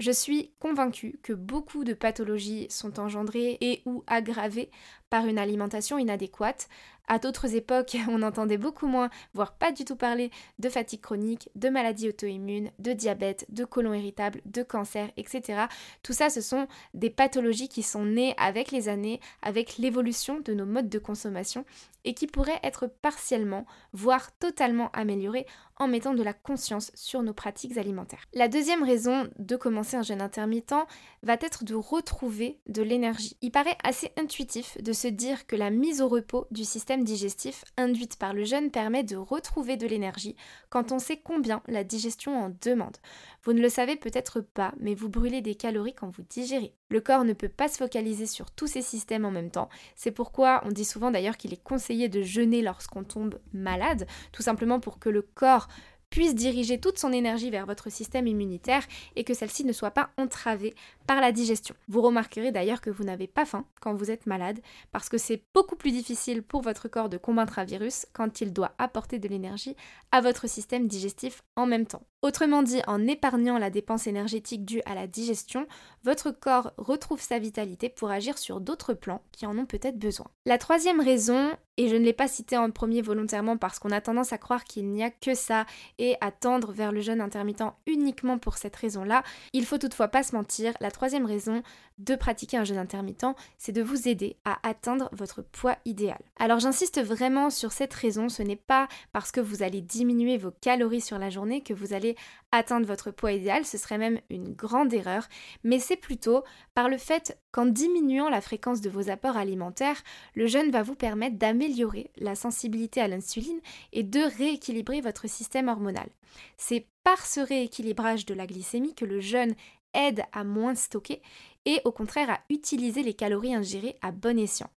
Je 0.00 0.10
suis 0.10 0.50
convaincue 0.60 1.20
que 1.22 1.34
beaucoup 1.34 1.84
de 1.84 1.92
pathologies 1.92 2.66
sont 2.70 2.98
engendrées 2.98 3.58
et 3.60 3.82
ou 3.84 4.02
aggravées 4.06 4.70
par 5.10 5.26
une 5.26 5.38
alimentation 5.38 5.98
inadéquate. 5.98 6.68
À 7.08 7.18
d'autres 7.18 7.56
époques, 7.56 7.96
on 8.08 8.22
entendait 8.22 8.56
beaucoup 8.56 8.86
moins, 8.86 9.10
voire 9.34 9.52
pas 9.52 9.72
du 9.72 9.84
tout 9.84 9.96
parler 9.96 10.30
de 10.60 10.68
fatigue 10.68 11.00
chronique, 11.00 11.50
de 11.56 11.68
maladies 11.68 12.08
auto-immunes, 12.08 12.70
de 12.78 12.92
diabète, 12.92 13.46
de 13.48 13.64
côlon 13.64 13.92
irritable, 13.92 14.40
de 14.46 14.62
cancer, 14.62 15.10
etc. 15.16 15.64
Tout 16.04 16.12
ça, 16.12 16.30
ce 16.30 16.40
sont 16.40 16.68
des 16.94 17.10
pathologies 17.10 17.68
qui 17.68 17.82
sont 17.82 18.04
nées 18.04 18.34
avec 18.38 18.70
les 18.70 18.88
années, 18.88 19.20
avec 19.42 19.76
l'évolution 19.76 20.38
de 20.38 20.54
nos 20.54 20.66
modes 20.66 20.88
de 20.88 20.98
consommation 21.00 21.64
et 22.04 22.14
qui 22.14 22.26
pourraient 22.26 22.60
être 22.62 22.86
partiellement, 22.86 23.66
voire 23.92 24.34
totalement 24.38 24.90
améliorées 24.92 25.46
en 25.76 25.88
mettant 25.88 26.14
de 26.14 26.22
la 26.22 26.32
conscience 26.32 26.92
sur 26.94 27.22
nos 27.22 27.32
pratiques 27.32 27.76
alimentaires. 27.76 28.24
La 28.34 28.48
deuxième 28.48 28.82
raison 28.82 29.28
de 29.38 29.56
commencer 29.56 29.96
un 29.96 30.02
jeûne 30.02 30.22
intermittent 30.22 30.74
va 31.22 31.34
être 31.34 31.64
de 31.64 31.74
retrouver 31.74 32.58
de 32.68 32.82
l'énergie. 32.82 33.36
Il 33.42 33.50
paraît 33.50 33.76
assez 33.82 34.12
intuitif 34.18 34.80
de 34.82 34.92
se 35.00 35.08
dire 35.08 35.46
que 35.46 35.56
la 35.56 35.70
mise 35.70 36.02
au 36.02 36.08
repos 36.08 36.46
du 36.50 36.64
système 36.64 37.04
digestif 37.04 37.64
induite 37.78 38.16
par 38.16 38.34
le 38.34 38.44
jeûne 38.44 38.70
permet 38.70 39.02
de 39.02 39.16
retrouver 39.16 39.78
de 39.78 39.86
l'énergie 39.86 40.36
quand 40.68 40.92
on 40.92 40.98
sait 40.98 41.16
combien 41.16 41.62
la 41.68 41.84
digestion 41.84 42.38
en 42.38 42.54
demande. 42.60 42.98
Vous 43.42 43.54
ne 43.54 43.62
le 43.62 43.70
savez 43.70 43.96
peut-être 43.96 44.42
pas, 44.42 44.74
mais 44.78 44.94
vous 44.94 45.08
brûlez 45.08 45.40
des 45.40 45.54
calories 45.54 45.94
quand 45.94 46.10
vous 46.10 46.24
digérez. 46.28 46.74
Le 46.90 47.00
corps 47.00 47.24
ne 47.24 47.32
peut 47.32 47.48
pas 47.48 47.68
se 47.68 47.78
focaliser 47.78 48.26
sur 48.26 48.50
tous 48.50 48.66
ces 48.66 48.82
systèmes 48.82 49.24
en 49.24 49.30
même 49.30 49.50
temps. 49.50 49.70
C'est 49.96 50.10
pourquoi 50.10 50.60
on 50.66 50.70
dit 50.70 50.84
souvent 50.84 51.10
d'ailleurs 51.10 51.38
qu'il 51.38 51.54
est 51.54 51.62
conseillé 51.62 52.10
de 52.10 52.20
jeûner 52.20 52.60
lorsqu'on 52.60 53.04
tombe 53.04 53.40
malade, 53.54 54.06
tout 54.32 54.42
simplement 54.42 54.80
pour 54.80 54.98
que 54.98 55.08
le 55.08 55.22
corps 55.22 55.68
puisse 56.10 56.34
diriger 56.34 56.78
toute 56.78 56.98
son 56.98 57.12
énergie 57.12 57.50
vers 57.50 57.66
votre 57.66 57.90
système 57.90 58.26
immunitaire 58.26 58.84
et 59.16 59.24
que 59.24 59.34
celle-ci 59.34 59.64
ne 59.64 59.72
soit 59.72 59.92
pas 59.92 60.10
entravée 60.18 60.74
par 61.06 61.20
la 61.20 61.32
digestion. 61.32 61.74
Vous 61.88 62.02
remarquerez 62.02 62.52
d'ailleurs 62.52 62.80
que 62.80 62.90
vous 62.90 63.04
n'avez 63.04 63.26
pas 63.26 63.46
faim 63.46 63.64
quand 63.80 63.94
vous 63.94 64.10
êtes 64.10 64.26
malade 64.26 64.60
parce 64.92 65.08
que 65.08 65.18
c'est 65.18 65.42
beaucoup 65.54 65.76
plus 65.76 65.92
difficile 65.92 66.42
pour 66.42 66.62
votre 66.62 66.88
corps 66.88 67.08
de 67.08 67.16
combattre 67.16 67.58
un 67.58 67.64
virus 67.64 68.06
quand 68.12 68.40
il 68.40 68.52
doit 68.52 68.72
apporter 68.78 69.18
de 69.18 69.28
l'énergie 69.28 69.76
à 70.12 70.20
votre 70.20 70.48
système 70.48 70.88
digestif 70.88 71.42
en 71.56 71.66
même 71.66 71.86
temps. 71.86 72.02
Autrement 72.22 72.62
dit, 72.62 72.82
en 72.86 73.06
épargnant 73.06 73.56
la 73.56 73.70
dépense 73.70 74.06
énergétique 74.06 74.66
due 74.66 74.82
à 74.84 74.94
la 74.94 75.06
digestion, 75.06 75.66
votre 76.04 76.30
corps 76.30 76.72
retrouve 76.76 77.20
sa 77.20 77.38
vitalité 77.38 77.88
pour 77.88 78.10
agir 78.10 78.36
sur 78.36 78.60
d'autres 78.60 78.92
plans 78.92 79.22
qui 79.32 79.46
en 79.46 79.56
ont 79.56 79.64
peut-être 79.64 79.98
besoin. 79.98 80.26
La 80.44 80.58
troisième 80.58 81.00
raison, 81.00 81.50
et 81.80 81.88
je 81.88 81.96
ne 81.96 82.04
l'ai 82.04 82.12
pas 82.12 82.28
citée 82.28 82.58
en 82.58 82.70
premier 82.70 83.00
volontairement 83.00 83.56
parce 83.56 83.78
qu'on 83.78 83.90
a 83.90 84.02
tendance 84.02 84.34
à 84.34 84.38
croire 84.38 84.64
qu'il 84.64 84.90
n'y 84.90 85.02
a 85.02 85.08
que 85.08 85.34
ça 85.34 85.64
et 85.98 86.14
à 86.20 86.30
tendre 86.30 86.72
vers 86.72 86.92
le 86.92 87.00
jeûne 87.00 87.22
intermittent 87.22 87.64
uniquement 87.86 88.36
pour 88.36 88.58
cette 88.58 88.76
raison-là, 88.76 89.22
il 89.54 89.64
faut 89.64 89.78
toutefois 89.78 90.08
pas 90.08 90.22
se 90.22 90.36
mentir, 90.36 90.74
la 90.80 90.90
troisième 90.90 91.24
raison 91.24 91.62
de 92.00 92.14
pratiquer 92.14 92.56
un 92.56 92.64
jeûne 92.64 92.78
intermittent, 92.78 93.26
c'est 93.58 93.72
de 93.72 93.82
vous 93.82 94.08
aider 94.08 94.36
à 94.44 94.58
atteindre 94.66 95.10
votre 95.12 95.42
poids 95.42 95.76
idéal. 95.84 96.18
Alors 96.38 96.58
j'insiste 96.58 97.00
vraiment 97.00 97.50
sur 97.50 97.72
cette 97.72 97.92
raison, 97.92 98.28
ce 98.28 98.42
n'est 98.42 98.56
pas 98.56 98.88
parce 99.12 99.30
que 99.30 99.40
vous 99.40 99.62
allez 99.62 99.82
diminuer 99.82 100.38
vos 100.38 100.50
calories 100.50 101.02
sur 101.02 101.18
la 101.18 101.30
journée 101.30 101.62
que 101.62 101.74
vous 101.74 101.92
allez 101.92 102.16
atteindre 102.52 102.86
votre 102.86 103.10
poids 103.10 103.32
idéal, 103.32 103.64
ce 103.64 103.78
serait 103.78 103.98
même 103.98 104.18
une 104.30 104.54
grande 104.54 104.92
erreur, 104.94 105.28
mais 105.62 105.78
c'est 105.78 105.96
plutôt 105.96 106.42
par 106.74 106.88
le 106.88 106.96
fait 106.96 107.38
qu'en 107.52 107.66
diminuant 107.66 108.30
la 108.30 108.40
fréquence 108.40 108.80
de 108.80 108.90
vos 108.90 109.10
apports 109.10 109.36
alimentaires, 109.36 110.02
le 110.34 110.46
jeûne 110.46 110.70
va 110.70 110.82
vous 110.82 110.94
permettre 110.94 111.36
d'améliorer 111.36 112.10
la 112.16 112.34
sensibilité 112.34 113.00
à 113.00 113.08
l'insuline 113.08 113.60
et 113.92 114.02
de 114.02 114.20
rééquilibrer 114.38 115.00
votre 115.00 115.28
système 115.28 115.68
hormonal. 115.68 116.08
C'est 116.56 116.86
par 117.04 117.26
ce 117.26 117.40
rééquilibrage 117.40 118.24
de 118.26 118.34
la 118.34 118.46
glycémie 118.46 118.94
que 118.94 119.04
le 119.04 119.20
jeûne 119.20 119.54
aide 119.94 120.22
à 120.32 120.44
moins 120.44 120.74
stocker 120.74 121.20
et 121.66 121.80
au 121.84 121.92
contraire 121.92 122.30
à 122.30 122.40
utiliser 122.48 123.02
les 123.02 123.14
calories 123.14 123.54
ingérées 123.54 123.96
à 124.02 124.12
bon 124.12 124.38
escient. 124.38 124.70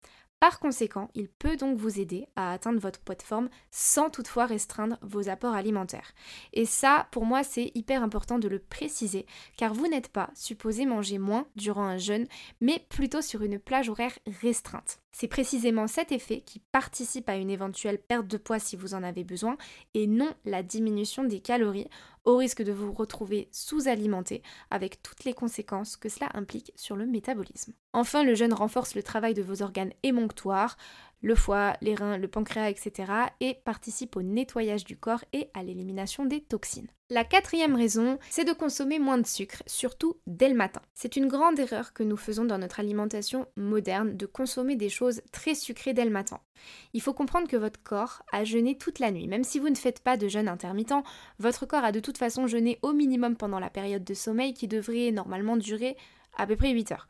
Par 0.40 0.58
conséquent, 0.58 1.10
il 1.14 1.28
peut 1.28 1.58
donc 1.58 1.76
vous 1.76 2.00
aider 2.00 2.26
à 2.34 2.52
atteindre 2.52 2.80
votre 2.80 2.98
poids 3.00 3.14
de 3.14 3.22
forme 3.22 3.50
sans 3.70 4.08
toutefois 4.08 4.46
restreindre 4.46 4.96
vos 5.02 5.28
apports 5.28 5.52
alimentaires. 5.52 6.14
Et 6.54 6.64
ça, 6.64 7.08
pour 7.10 7.26
moi, 7.26 7.42
c'est 7.42 7.70
hyper 7.74 8.02
important 8.02 8.38
de 8.38 8.48
le 8.48 8.58
préciser, 8.58 9.26
car 9.58 9.74
vous 9.74 9.86
n'êtes 9.86 10.08
pas 10.08 10.30
supposé 10.34 10.86
manger 10.86 11.18
moins 11.18 11.46
durant 11.56 11.84
un 11.84 11.98
jeûne, 11.98 12.26
mais 12.62 12.82
plutôt 12.88 13.20
sur 13.20 13.42
une 13.42 13.58
plage 13.58 13.90
horaire 13.90 14.18
restreinte. 14.40 15.00
C'est 15.12 15.28
précisément 15.28 15.86
cet 15.86 16.10
effet 16.10 16.40
qui 16.40 16.60
participe 16.72 17.28
à 17.28 17.36
une 17.36 17.50
éventuelle 17.50 17.98
perte 17.98 18.26
de 18.26 18.38
poids 18.38 18.58
si 18.58 18.76
vous 18.76 18.94
en 18.94 19.02
avez 19.02 19.24
besoin, 19.24 19.58
et 19.92 20.06
non 20.06 20.32
la 20.46 20.62
diminution 20.62 21.22
des 21.22 21.40
calories, 21.40 21.88
risque 22.36 22.62
de 22.62 22.72
vous 22.72 22.92
retrouver 22.92 23.48
sous-alimenté 23.52 24.42
avec 24.70 25.02
toutes 25.02 25.24
les 25.24 25.34
conséquences 25.34 25.96
que 25.96 26.08
cela 26.08 26.28
implique 26.34 26.72
sur 26.76 26.96
le 26.96 27.06
métabolisme. 27.06 27.72
Enfin, 27.92 28.24
le 28.24 28.34
jeûne 28.34 28.52
renforce 28.52 28.94
le 28.94 29.02
travail 29.02 29.34
de 29.34 29.42
vos 29.42 29.62
organes 29.62 29.92
émonctoires, 30.02 30.76
le 31.22 31.34
foie, 31.34 31.74
les 31.80 31.94
reins, 31.94 32.16
le 32.16 32.28
pancréas, 32.28 32.70
etc. 32.70 33.12
et 33.40 33.54
participe 33.64 34.16
au 34.16 34.22
nettoyage 34.22 34.84
du 34.84 34.96
corps 34.96 35.24
et 35.32 35.50
à 35.54 35.62
l'élimination 35.62 36.24
des 36.24 36.40
toxines. 36.40 36.88
La 37.12 37.24
quatrième 37.24 37.74
raison, 37.74 38.18
c'est 38.30 38.44
de 38.44 38.52
consommer 38.52 39.00
moins 39.00 39.18
de 39.18 39.26
sucre, 39.26 39.64
surtout 39.66 40.16
dès 40.28 40.48
le 40.48 40.54
matin. 40.54 40.80
C'est 40.94 41.16
une 41.16 41.26
grande 41.26 41.58
erreur 41.58 41.92
que 41.92 42.04
nous 42.04 42.16
faisons 42.16 42.44
dans 42.44 42.58
notre 42.58 42.78
alimentation 42.78 43.46
moderne 43.56 44.16
de 44.16 44.26
consommer 44.26 44.76
des 44.76 44.88
choses 44.88 45.20
très 45.32 45.56
sucrées 45.56 45.92
dès 45.92 46.04
le 46.04 46.12
matin. 46.12 46.40
Il 46.92 47.02
faut 47.02 47.12
comprendre 47.12 47.48
que 47.48 47.56
votre 47.56 47.82
corps 47.82 48.22
a 48.30 48.44
jeûné 48.44 48.78
toute 48.78 49.00
la 49.00 49.10
nuit. 49.10 49.26
Même 49.26 49.42
si 49.42 49.58
vous 49.58 49.70
ne 49.70 49.74
faites 49.74 50.00
pas 50.04 50.16
de 50.16 50.28
jeûne 50.28 50.46
intermittent, 50.46 51.04
votre 51.40 51.66
corps 51.66 51.84
a 51.84 51.90
de 51.90 52.00
toute 52.00 52.18
façon 52.18 52.46
jeûné 52.46 52.78
au 52.82 52.92
minimum 52.92 53.36
pendant 53.36 53.58
la 53.58 53.70
période 53.70 54.04
de 54.04 54.14
sommeil 54.14 54.54
qui 54.54 54.68
devrait 54.68 55.10
normalement 55.10 55.56
durer 55.56 55.96
à 56.38 56.46
peu 56.46 56.54
près 56.54 56.70
8 56.70 56.92
heures. 56.92 57.08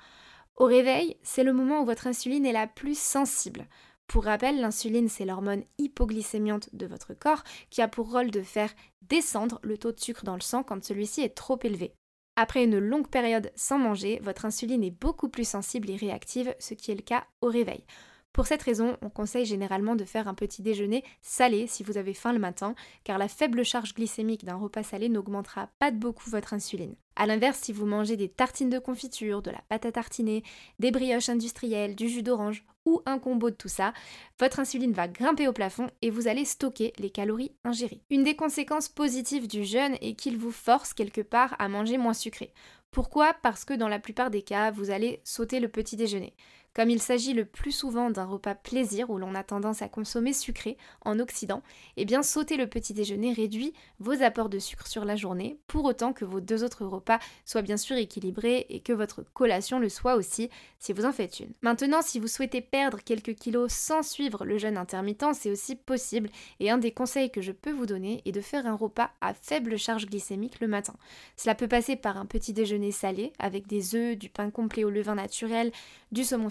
Au 0.56 0.64
réveil, 0.64 1.16
c'est 1.22 1.44
le 1.44 1.52
moment 1.52 1.82
où 1.82 1.86
votre 1.86 2.06
insuline 2.06 2.44
est 2.44 2.52
la 2.52 2.66
plus 2.66 2.98
sensible. 2.98 3.66
Pour 4.10 4.24
rappel, 4.24 4.60
l'insuline, 4.60 5.08
c'est 5.08 5.24
l'hormone 5.24 5.62
hypoglycémiante 5.78 6.68
de 6.74 6.84
votre 6.84 7.14
corps 7.14 7.44
qui 7.70 7.80
a 7.80 7.86
pour 7.86 8.10
rôle 8.10 8.32
de 8.32 8.42
faire 8.42 8.74
descendre 9.02 9.60
le 9.62 9.78
taux 9.78 9.92
de 9.92 10.00
sucre 10.00 10.24
dans 10.24 10.34
le 10.34 10.40
sang 10.40 10.64
quand 10.64 10.84
celui-ci 10.84 11.20
est 11.20 11.36
trop 11.36 11.60
élevé. 11.62 11.92
Après 12.34 12.64
une 12.64 12.80
longue 12.80 13.06
période 13.06 13.52
sans 13.54 13.78
manger, 13.78 14.18
votre 14.24 14.46
insuline 14.46 14.82
est 14.82 14.90
beaucoup 14.90 15.28
plus 15.28 15.48
sensible 15.48 15.88
et 15.90 15.96
réactive, 15.96 16.52
ce 16.58 16.74
qui 16.74 16.90
est 16.90 16.96
le 16.96 17.02
cas 17.02 17.24
au 17.40 17.46
réveil. 17.46 17.84
Pour 18.32 18.46
cette 18.46 18.62
raison, 18.62 18.96
on 19.02 19.10
conseille 19.10 19.44
généralement 19.44 19.96
de 19.96 20.04
faire 20.04 20.28
un 20.28 20.34
petit 20.34 20.62
déjeuner 20.62 21.02
salé 21.20 21.66
si 21.66 21.82
vous 21.82 21.98
avez 21.98 22.14
faim 22.14 22.32
le 22.32 22.38
matin, 22.38 22.76
car 23.02 23.18
la 23.18 23.26
faible 23.26 23.64
charge 23.64 23.92
glycémique 23.92 24.44
d'un 24.44 24.54
repas 24.54 24.84
salé 24.84 25.08
n'augmentera 25.08 25.68
pas 25.80 25.90
de 25.90 25.98
beaucoup 25.98 26.30
votre 26.30 26.54
insuline. 26.54 26.94
A 27.16 27.26
l'inverse, 27.26 27.58
si 27.58 27.72
vous 27.72 27.86
mangez 27.86 28.16
des 28.16 28.28
tartines 28.28 28.70
de 28.70 28.78
confiture, 28.78 29.42
de 29.42 29.50
la 29.50 29.60
pâte 29.68 29.84
à 29.84 29.92
tartiner, 29.92 30.44
des 30.78 30.92
brioches 30.92 31.28
industrielles, 31.28 31.96
du 31.96 32.08
jus 32.08 32.22
d'orange 32.22 32.64
ou 32.86 33.02
un 33.04 33.18
combo 33.18 33.50
de 33.50 33.56
tout 33.56 33.68
ça, 33.68 33.92
votre 34.38 34.60
insuline 34.60 34.92
va 34.92 35.08
grimper 35.08 35.48
au 35.48 35.52
plafond 35.52 35.88
et 36.00 36.10
vous 36.10 36.28
allez 36.28 36.44
stocker 36.44 36.92
les 36.98 37.10
calories 37.10 37.52
ingérées. 37.64 38.00
Une 38.10 38.24
des 38.24 38.36
conséquences 38.36 38.88
positives 38.88 39.48
du 39.48 39.64
jeûne 39.64 39.96
est 40.00 40.14
qu'il 40.14 40.38
vous 40.38 40.52
force 40.52 40.94
quelque 40.94 41.20
part 41.20 41.56
à 41.58 41.68
manger 41.68 41.98
moins 41.98 42.14
sucré. 42.14 42.54
Pourquoi? 42.90 43.34
Parce 43.42 43.64
que 43.64 43.74
dans 43.74 43.88
la 43.88 43.98
plupart 43.98 44.30
des 44.30 44.42
cas, 44.42 44.70
vous 44.70 44.90
allez 44.90 45.20
sauter 45.24 45.60
le 45.60 45.68
petit 45.68 45.96
déjeuner. 45.96 46.34
Comme 46.74 46.90
il 46.90 47.02
s'agit 47.02 47.32
le 47.32 47.44
plus 47.44 47.72
souvent 47.72 48.10
d'un 48.10 48.24
repas 48.24 48.54
plaisir 48.54 49.10
où 49.10 49.18
l'on 49.18 49.34
a 49.34 49.42
tendance 49.42 49.82
à 49.82 49.88
consommer 49.88 50.32
sucré 50.32 50.76
en 51.04 51.18
Occident, 51.18 51.62
eh 51.96 52.04
bien 52.04 52.22
sauter 52.22 52.56
le 52.56 52.68
petit 52.68 52.94
déjeuner 52.94 53.32
réduit 53.32 53.72
vos 53.98 54.22
apports 54.22 54.48
de 54.48 54.60
sucre 54.60 54.86
sur 54.86 55.04
la 55.04 55.16
journée, 55.16 55.58
pour 55.66 55.84
autant 55.84 56.12
que 56.12 56.24
vos 56.24 56.40
deux 56.40 56.62
autres 56.62 56.84
repas 56.84 57.18
soient 57.44 57.62
bien 57.62 57.76
sûr 57.76 57.96
équilibrés 57.96 58.66
et 58.68 58.80
que 58.80 58.92
votre 58.92 59.22
collation 59.34 59.80
le 59.80 59.88
soit 59.88 60.14
aussi 60.14 60.48
si 60.78 60.92
vous 60.92 61.04
en 61.04 61.12
faites 61.12 61.40
une. 61.40 61.52
Maintenant, 61.60 62.02
si 62.02 62.20
vous 62.20 62.28
souhaitez 62.28 62.60
perdre 62.60 63.00
quelques 63.04 63.34
kilos 63.34 63.72
sans 63.72 64.02
suivre 64.02 64.44
le 64.44 64.56
jeûne 64.56 64.76
intermittent, 64.76 65.34
c'est 65.34 65.50
aussi 65.50 65.74
possible 65.74 66.30
et 66.60 66.70
un 66.70 66.78
des 66.78 66.92
conseils 66.92 67.32
que 67.32 67.40
je 67.40 67.52
peux 67.52 67.72
vous 67.72 67.86
donner 67.86 68.22
est 68.24 68.32
de 68.32 68.40
faire 68.40 68.66
un 68.66 68.76
repas 68.76 69.10
à 69.20 69.34
faible 69.34 69.76
charge 69.76 70.06
glycémique 70.06 70.60
le 70.60 70.68
matin. 70.68 70.94
Cela 71.36 71.56
peut 71.56 71.68
passer 71.68 71.96
par 71.96 72.16
un 72.16 72.26
petit 72.26 72.52
déjeuner 72.52 72.92
salé 72.92 73.32
avec 73.40 73.66
des 73.66 73.96
œufs, 73.96 74.16
du 74.16 74.28
pain 74.28 74.50
complet 74.50 74.84
au 74.84 74.90
levain 74.90 75.16
naturel, 75.16 75.72
du 76.12 76.22
saumon 76.22 76.48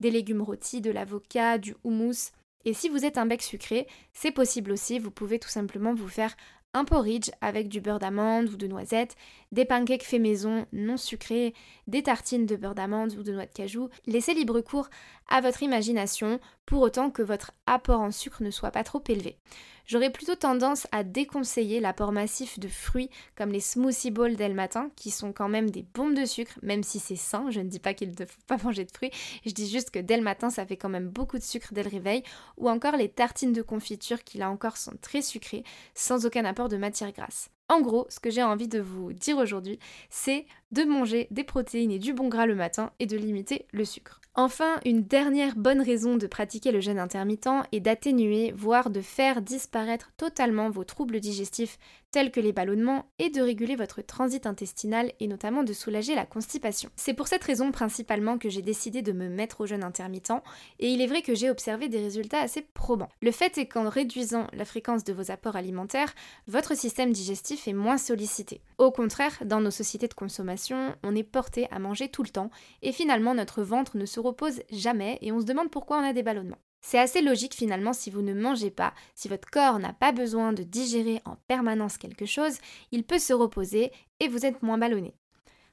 des 0.00 0.10
légumes 0.10 0.42
rôtis, 0.42 0.80
de 0.80 0.90
l'avocat, 0.90 1.58
du 1.58 1.74
houmous. 1.84 2.32
Et 2.64 2.72
si 2.72 2.88
vous 2.88 3.04
êtes 3.04 3.18
un 3.18 3.26
bec 3.26 3.42
sucré, 3.42 3.86
c'est 4.12 4.30
possible 4.30 4.72
aussi, 4.72 4.98
vous 4.98 5.10
pouvez 5.10 5.38
tout 5.38 5.48
simplement 5.48 5.94
vous 5.94 6.08
faire 6.08 6.34
un 6.74 6.84
porridge 6.84 7.30
avec 7.40 7.68
du 7.68 7.80
beurre 7.80 8.00
d'amande 8.00 8.48
ou 8.48 8.56
de 8.56 8.66
noisettes, 8.66 9.16
des 9.52 9.64
pancakes 9.64 10.02
faits 10.02 10.20
maison 10.20 10.66
non 10.72 10.96
sucrés, 10.96 11.54
des 11.86 12.02
tartines 12.02 12.46
de 12.46 12.56
beurre 12.56 12.74
d'amande 12.74 13.14
ou 13.16 13.22
de 13.22 13.32
noix 13.32 13.46
de 13.46 13.52
cajou. 13.52 13.88
Laissez 14.06 14.34
libre 14.34 14.60
cours 14.60 14.88
à 15.28 15.40
votre 15.40 15.62
imagination 15.62 16.40
pour 16.66 16.80
autant 16.80 17.10
que 17.10 17.22
votre 17.22 17.52
apport 17.66 18.00
en 18.00 18.10
sucre 18.10 18.42
ne 18.42 18.50
soit 18.50 18.72
pas 18.72 18.82
trop 18.82 19.02
élevé. 19.08 19.38
J'aurais 19.86 20.10
plutôt 20.10 20.34
tendance 20.34 20.86
à 20.92 21.04
déconseiller 21.04 21.78
l'apport 21.78 22.10
massif 22.10 22.58
de 22.58 22.68
fruits 22.68 23.10
comme 23.36 23.50
les 23.50 23.60
smoothie 23.60 24.10
bowls 24.10 24.36
dès 24.36 24.48
le 24.48 24.54
matin, 24.54 24.90
qui 24.96 25.10
sont 25.10 25.32
quand 25.32 25.48
même 25.48 25.70
des 25.70 25.82
bombes 25.82 26.14
de 26.14 26.24
sucre, 26.24 26.58
même 26.62 26.82
si 26.82 26.98
c'est 26.98 27.16
sain, 27.16 27.50
je 27.50 27.60
ne 27.60 27.68
dis 27.68 27.80
pas 27.80 27.92
qu'il 27.92 28.10
ne 28.10 28.24
faut 28.24 28.40
pas 28.46 28.56
manger 28.64 28.84
de 28.84 28.90
fruits, 28.90 29.10
je 29.44 29.50
dis 29.50 29.68
juste 29.68 29.90
que 29.90 29.98
dès 29.98 30.16
le 30.16 30.22
matin 30.22 30.48
ça 30.48 30.64
fait 30.64 30.78
quand 30.78 30.88
même 30.88 31.08
beaucoup 31.08 31.38
de 31.38 31.42
sucre 31.42 31.68
dès 31.72 31.82
le 31.82 31.90
réveil, 31.90 32.22
ou 32.56 32.70
encore 32.70 32.96
les 32.96 33.10
tartines 33.10 33.52
de 33.52 33.62
confiture 33.62 34.24
qui 34.24 34.38
là 34.38 34.50
encore 34.50 34.78
sont 34.78 34.96
très 35.02 35.20
sucrées, 35.20 35.64
sans 35.94 36.24
aucun 36.24 36.46
apport 36.46 36.68
de 36.68 36.78
matière 36.78 37.12
grasse. 37.12 37.50
En 37.68 37.80
gros, 37.80 38.06
ce 38.08 38.20
que 38.20 38.30
j'ai 38.30 38.42
envie 38.42 38.68
de 38.68 38.80
vous 38.80 39.12
dire 39.12 39.38
aujourd'hui, 39.38 39.78
c'est 40.10 40.46
de 40.72 40.84
manger 40.84 41.28
des 41.30 41.44
protéines 41.44 41.90
et 41.90 41.98
du 41.98 42.12
bon 42.12 42.28
gras 42.28 42.46
le 42.46 42.54
matin 42.54 42.92
et 43.00 43.06
de 43.06 43.16
limiter 43.16 43.66
le 43.72 43.84
sucre. 43.84 44.20
Enfin, 44.36 44.80
une 44.84 45.04
dernière 45.04 45.54
bonne 45.54 45.80
raison 45.80 46.16
de 46.16 46.26
pratiquer 46.26 46.72
le 46.72 46.80
jeûne 46.80 46.98
intermittent 46.98 47.68
est 47.70 47.78
d'atténuer, 47.78 48.52
voire 48.56 48.90
de 48.90 49.00
faire 49.00 49.40
disparaître 49.40 50.10
totalement 50.16 50.70
vos 50.70 50.82
troubles 50.82 51.20
digestifs 51.20 51.78
tels 52.14 52.30
que 52.30 52.38
les 52.38 52.52
ballonnements, 52.52 53.06
et 53.18 53.28
de 53.28 53.42
réguler 53.42 53.74
votre 53.74 54.00
transit 54.00 54.46
intestinal 54.46 55.10
et 55.18 55.26
notamment 55.26 55.64
de 55.64 55.72
soulager 55.72 56.14
la 56.14 56.24
constipation. 56.24 56.88
C'est 56.94 57.12
pour 57.12 57.26
cette 57.26 57.42
raison 57.42 57.72
principalement 57.72 58.38
que 58.38 58.48
j'ai 58.48 58.62
décidé 58.62 59.02
de 59.02 59.10
me 59.10 59.28
mettre 59.28 59.62
au 59.62 59.66
jeûne 59.66 59.82
intermittent, 59.82 60.30
et 60.78 60.92
il 60.92 61.00
est 61.00 61.08
vrai 61.08 61.22
que 61.22 61.34
j'ai 61.34 61.50
observé 61.50 61.88
des 61.88 61.98
résultats 61.98 62.38
assez 62.38 62.62
probants. 62.62 63.08
Le 63.20 63.32
fait 63.32 63.58
est 63.58 63.66
qu'en 63.66 63.88
réduisant 63.88 64.46
la 64.52 64.64
fréquence 64.64 65.02
de 65.02 65.12
vos 65.12 65.32
apports 65.32 65.56
alimentaires, 65.56 66.14
votre 66.46 66.76
système 66.76 67.10
digestif 67.10 67.66
est 67.66 67.72
moins 67.72 67.98
sollicité. 67.98 68.60
Au 68.78 68.92
contraire, 68.92 69.36
dans 69.44 69.60
nos 69.60 69.72
sociétés 69.72 70.06
de 70.06 70.14
consommation, 70.14 70.94
on 71.02 71.16
est 71.16 71.24
porté 71.24 71.66
à 71.72 71.80
manger 71.80 72.08
tout 72.08 72.22
le 72.22 72.28
temps, 72.28 72.50
et 72.82 72.92
finalement 72.92 73.34
notre 73.34 73.64
ventre 73.64 73.96
ne 73.96 74.06
se 74.06 74.20
repose 74.20 74.62
jamais, 74.70 75.18
et 75.20 75.32
on 75.32 75.40
se 75.40 75.46
demande 75.46 75.72
pourquoi 75.72 75.98
on 75.98 76.04
a 76.04 76.12
des 76.12 76.22
ballonnements. 76.22 76.60
C'est 76.86 76.98
assez 76.98 77.22
logique 77.22 77.54
finalement 77.54 77.94
si 77.94 78.10
vous 78.10 78.20
ne 78.20 78.34
mangez 78.34 78.70
pas, 78.70 78.92
si 79.14 79.26
votre 79.28 79.48
corps 79.48 79.78
n'a 79.78 79.94
pas 79.94 80.12
besoin 80.12 80.52
de 80.52 80.62
digérer 80.62 81.22
en 81.24 81.36
permanence 81.48 81.96
quelque 81.96 82.26
chose, 82.26 82.58
il 82.92 83.04
peut 83.04 83.18
se 83.18 83.32
reposer 83.32 83.90
et 84.20 84.28
vous 84.28 84.44
êtes 84.44 84.62
moins 84.62 84.76
ballonné. 84.76 85.14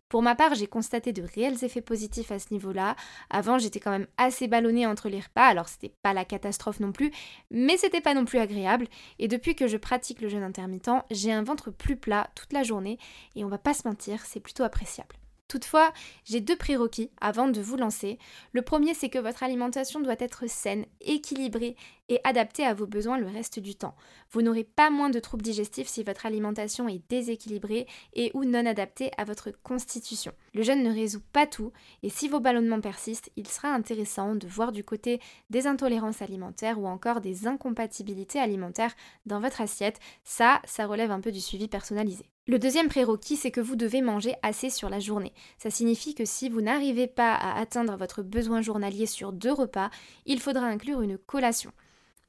Pour 0.07 0.21
ma 0.21 0.35
part, 0.35 0.55
j'ai 0.55 0.67
constaté 0.67 1.11
de 1.11 1.21
réels 1.35 1.65
effets 1.65 1.81
positifs 1.81 2.31
à 2.31 2.39
ce 2.39 2.53
niveau-là. 2.53 2.95
Avant, 3.29 3.57
j'étais 3.57 3.81
quand 3.81 3.91
même 3.91 4.07
assez 4.15 4.47
ballonnée 4.47 4.87
entre 4.87 5.09
les 5.09 5.19
repas, 5.19 5.47
alors 5.47 5.67
c'était 5.67 5.93
pas 6.01 6.13
la 6.13 6.23
catastrophe 6.23 6.79
non 6.79 6.93
plus, 6.93 7.11
mais 7.49 7.75
c'était 7.75 7.99
pas 7.99 8.13
non 8.13 8.23
plus 8.23 8.39
agréable. 8.39 8.87
Et 9.19 9.27
depuis 9.27 9.53
que 9.53 9.67
je 9.67 9.75
pratique 9.75 10.21
le 10.21 10.29
jeûne 10.29 10.43
intermittent, 10.43 11.03
j'ai 11.11 11.33
un 11.33 11.43
ventre 11.43 11.71
plus 11.71 11.97
plat 11.97 12.29
toute 12.35 12.53
la 12.53 12.63
journée 12.63 12.97
et 13.35 13.43
on 13.43 13.49
va 13.49 13.57
pas 13.57 13.73
se 13.73 13.85
mentir, 13.85 14.21
c'est 14.25 14.39
plutôt 14.39 14.63
appréciable. 14.63 15.17
Toutefois, 15.51 15.91
j'ai 16.23 16.39
deux 16.39 16.55
prérequis 16.55 17.11
avant 17.19 17.49
de 17.49 17.59
vous 17.59 17.75
lancer. 17.75 18.17
Le 18.53 18.61
premier, 18.61 18.93
c'est 18.93 19.09
que 19.09 19.19
votre 19.19 19.43
alimentation 19.43 19.99
doit 19.99 20.15
être 20.17 20.49
saine, 20.49 20.85
équilibrée 21.01 21.75
et 22.07 22.21
adaptée 22.23 22.63
à 22.63 22.73
vos 22.73 22.87
besoins 22.87 23.17
le 23.17 23.27
reste 23.27 23.59
du 23.59 23.75
temps. 23.75 23.95
Vous 24.31 24.41
n'aurez 24.41 24.63
pas 24.63 24.89
moins 24.89 25.09
de 25.09 25.19
troubles 25.19 25.43
digestifs 25.43 25.89
si 25.89 26.03
votre 26.03 26.25
alimentation 26.25 26.87
est 26.87 27.01
déséquilibrée 27.09 27.85
et 28.13 28.31
ou 28.33 28.45
non 28.45 28.65
adaptée 28.65 29.11
à 29.17 29.25
votre 29.25 29.51
constitution. 29.63 30.31
Le 30.53 30.63
jeûne 30.63 30.83
ne 30.83 30.93
résout 30.93 31.23
pas 31.33 31.47
tout 31.47 31.73
et 32.01 32.09
si 32.09 32.29
vos 32.29 32.39
ballonnements 32.39 32.79
persistent, 32.79 33.29
il 33.35 33.47
sera 33.49 33.73
intéressant 33.73 34.35
de 34.35 34.47
voir 34.47 34.71
du 34.71 34.85
côté 34.85 35.19
des 35.49 35.67
intolérances 35.67 36.21
alimentaires 36.21 36.79
ou 36.79 36.87
encore 36.87 37.19
des 37.19 37.45
incompatibilités 37.45 38.39
alimentaires 38.39 38.95
dans 39.25 39.41
votre 39.41 39.59
assiette. 39.59 39.99
Ça, 40.23 40.61
ça 40.63 40.87
relève 40.87 41.11
un 41.11 41.19
peu 41.19 41.33
du 41.33 41.41
suivi 41.41 41.67
personnalisé. 41.67 42.25
Le 42.47 42.57
deuxième 42.57 42.89
prérequis, 42.89 43.35
c'est 43.35 43.51
que 43.51 43.61
vous 43.61 43.75
devez 43.75 44.01
manger 44.01 44.33
assez 44.41 44.71
sur 44.71 44.89
la 44.89 44.99
journée. 44.99 45.31
Ça 45.59 45.69
signifie 45.69 46.15
que 46.15 46.25
si 46.25 46.49
vous 46.49 46.61
n'arrivez 46.61 47.05
pas 47.05 47.33
à 47.33 47.59
atteindre 47.59 47.95
votre 47.95 48.23
besoin 48.23 48.61
journalier 48.61 49.05
sur 49.05 49.31
deux 49.31 49.51
repas, 49.53 49.91
il 50.25 50.39
faudra 50.39 50.65
inclure 50.65 51.01
une 51.01 51.19
collation. 51.19 51.71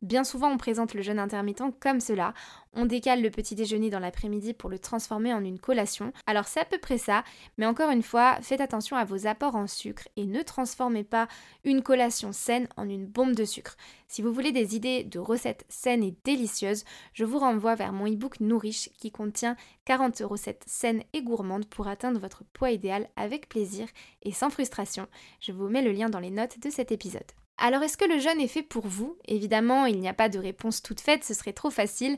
Bien 0.03 0.25
souvent, 0.25 0.51
on 0.51 0.59
présente 0.59 0.95
le 0.95 1.03
jeûne 1.03 1.21
intermittent 1.21 1.79
comme 1.79 2.01
cela. 2.01 2.35
On 2.75 2.87
décale 2.87 3.23
le 3.23 3.31
petit 3.31 3.55
déjeuner 3.55 3.89
dans 3.89 4.01
l'après-midi 4.01 4.53
pour 4.53 4.69
le 4.69 4.81
transformer 4.81 5.33
en 5.33 5.45
une 5.45 5.61
collation. 5.61 6.13
Alors 6.27 6.49
c'est 6.49 6.59
à 6.59 6.65
peu 6.65 6.79
près 6.79 6.99
ça, 6.99 7.23
mais 7.57 7.67
encore 7.67 7.91
une 7.91 8.03
fois, 8.03 8.39
faites 8.43 8.61
attention 8.61 8.97
à 8.97 9.05
vos 9.05 9.29
apports 9.29 9.55
en 9.55 9.69
sucre 9.69 10.09
et 10.17 10.27
ne 10.27 10.43
transformez 10.43 11.05
pas 11.05 11.29
une 11.63 11.83
collation 11.83 12.33
saine 12.33 12.67
en 12.77 12.89
une 12.89 13.07
bombe 13.07 13.37
de 13.37 13.45
sucre. 13.45 13.77
Si 14.09 14.23
vous 14.23 14.33
voulez 14.33 14.51
des 14.51 14.75
idées 14.75 15.05
de 15.05 15.21
recettes 15.21 15.65
saines 15.69 16.03
et 16.03 16.17
délicieuses, 16.25 16.85
je 17.13 17.25
vous 17.25 17.39
renvoie 17.39 17.77
vers 17.77 17.93
mon 17.93 18.13
e-book 18.13 18.41
Nourish 18.41 18.91
qui 18.99 19.13
contient 19.13 19.57
40 19.85 20.19
recettes 20.25 20.65
saines 20.67 21.05
et 21.13 21.23
gourmandes 21.23 21.67
pour 21.67 21.87
atteindre 21.87 22.19
votre 22.19 22.43
poids 22.53 22.73
idéal 22.73 23.09
avec 23.15 23.49
plaisir 23.49 23.87
et 24.23 24.33
sans 24.33 24.51
frustration. 24.51 25.07
Je 25.41 25.53
vous 25.53 25.69
mets 25.69 25.83
le 25.83 25.93
lien 25.93 26.09
dans 26.09 26.19
les 26.19 26.31
notes 26.31 26.59
de 26.59 26.71
cet 26.71 26.91
épisode. 26.91 27.23
Alors 27.59 27.83
est-ce 27.83 27.97
que 27.97 28.05
le 28.05 28.19
jeûne 28.19 28.41
est 28.41 28.49
fait 28.49 28.63
pour 28.63 28.87
vous? 28.87 29.17
Évidemment, 29.27 29.87
il 29.87 30.01
n'y 30.01 30.09
a 30.09 30.15
pas 30.15 30.29
de 30.29 30.39
réponse 30.39 30.83
toute 30.83 31.01
faite, 31.01 31.25
ce 31.25 31.35
serait 31.35 31.53
trop 31.53 31.71
facile. 31.71 32.17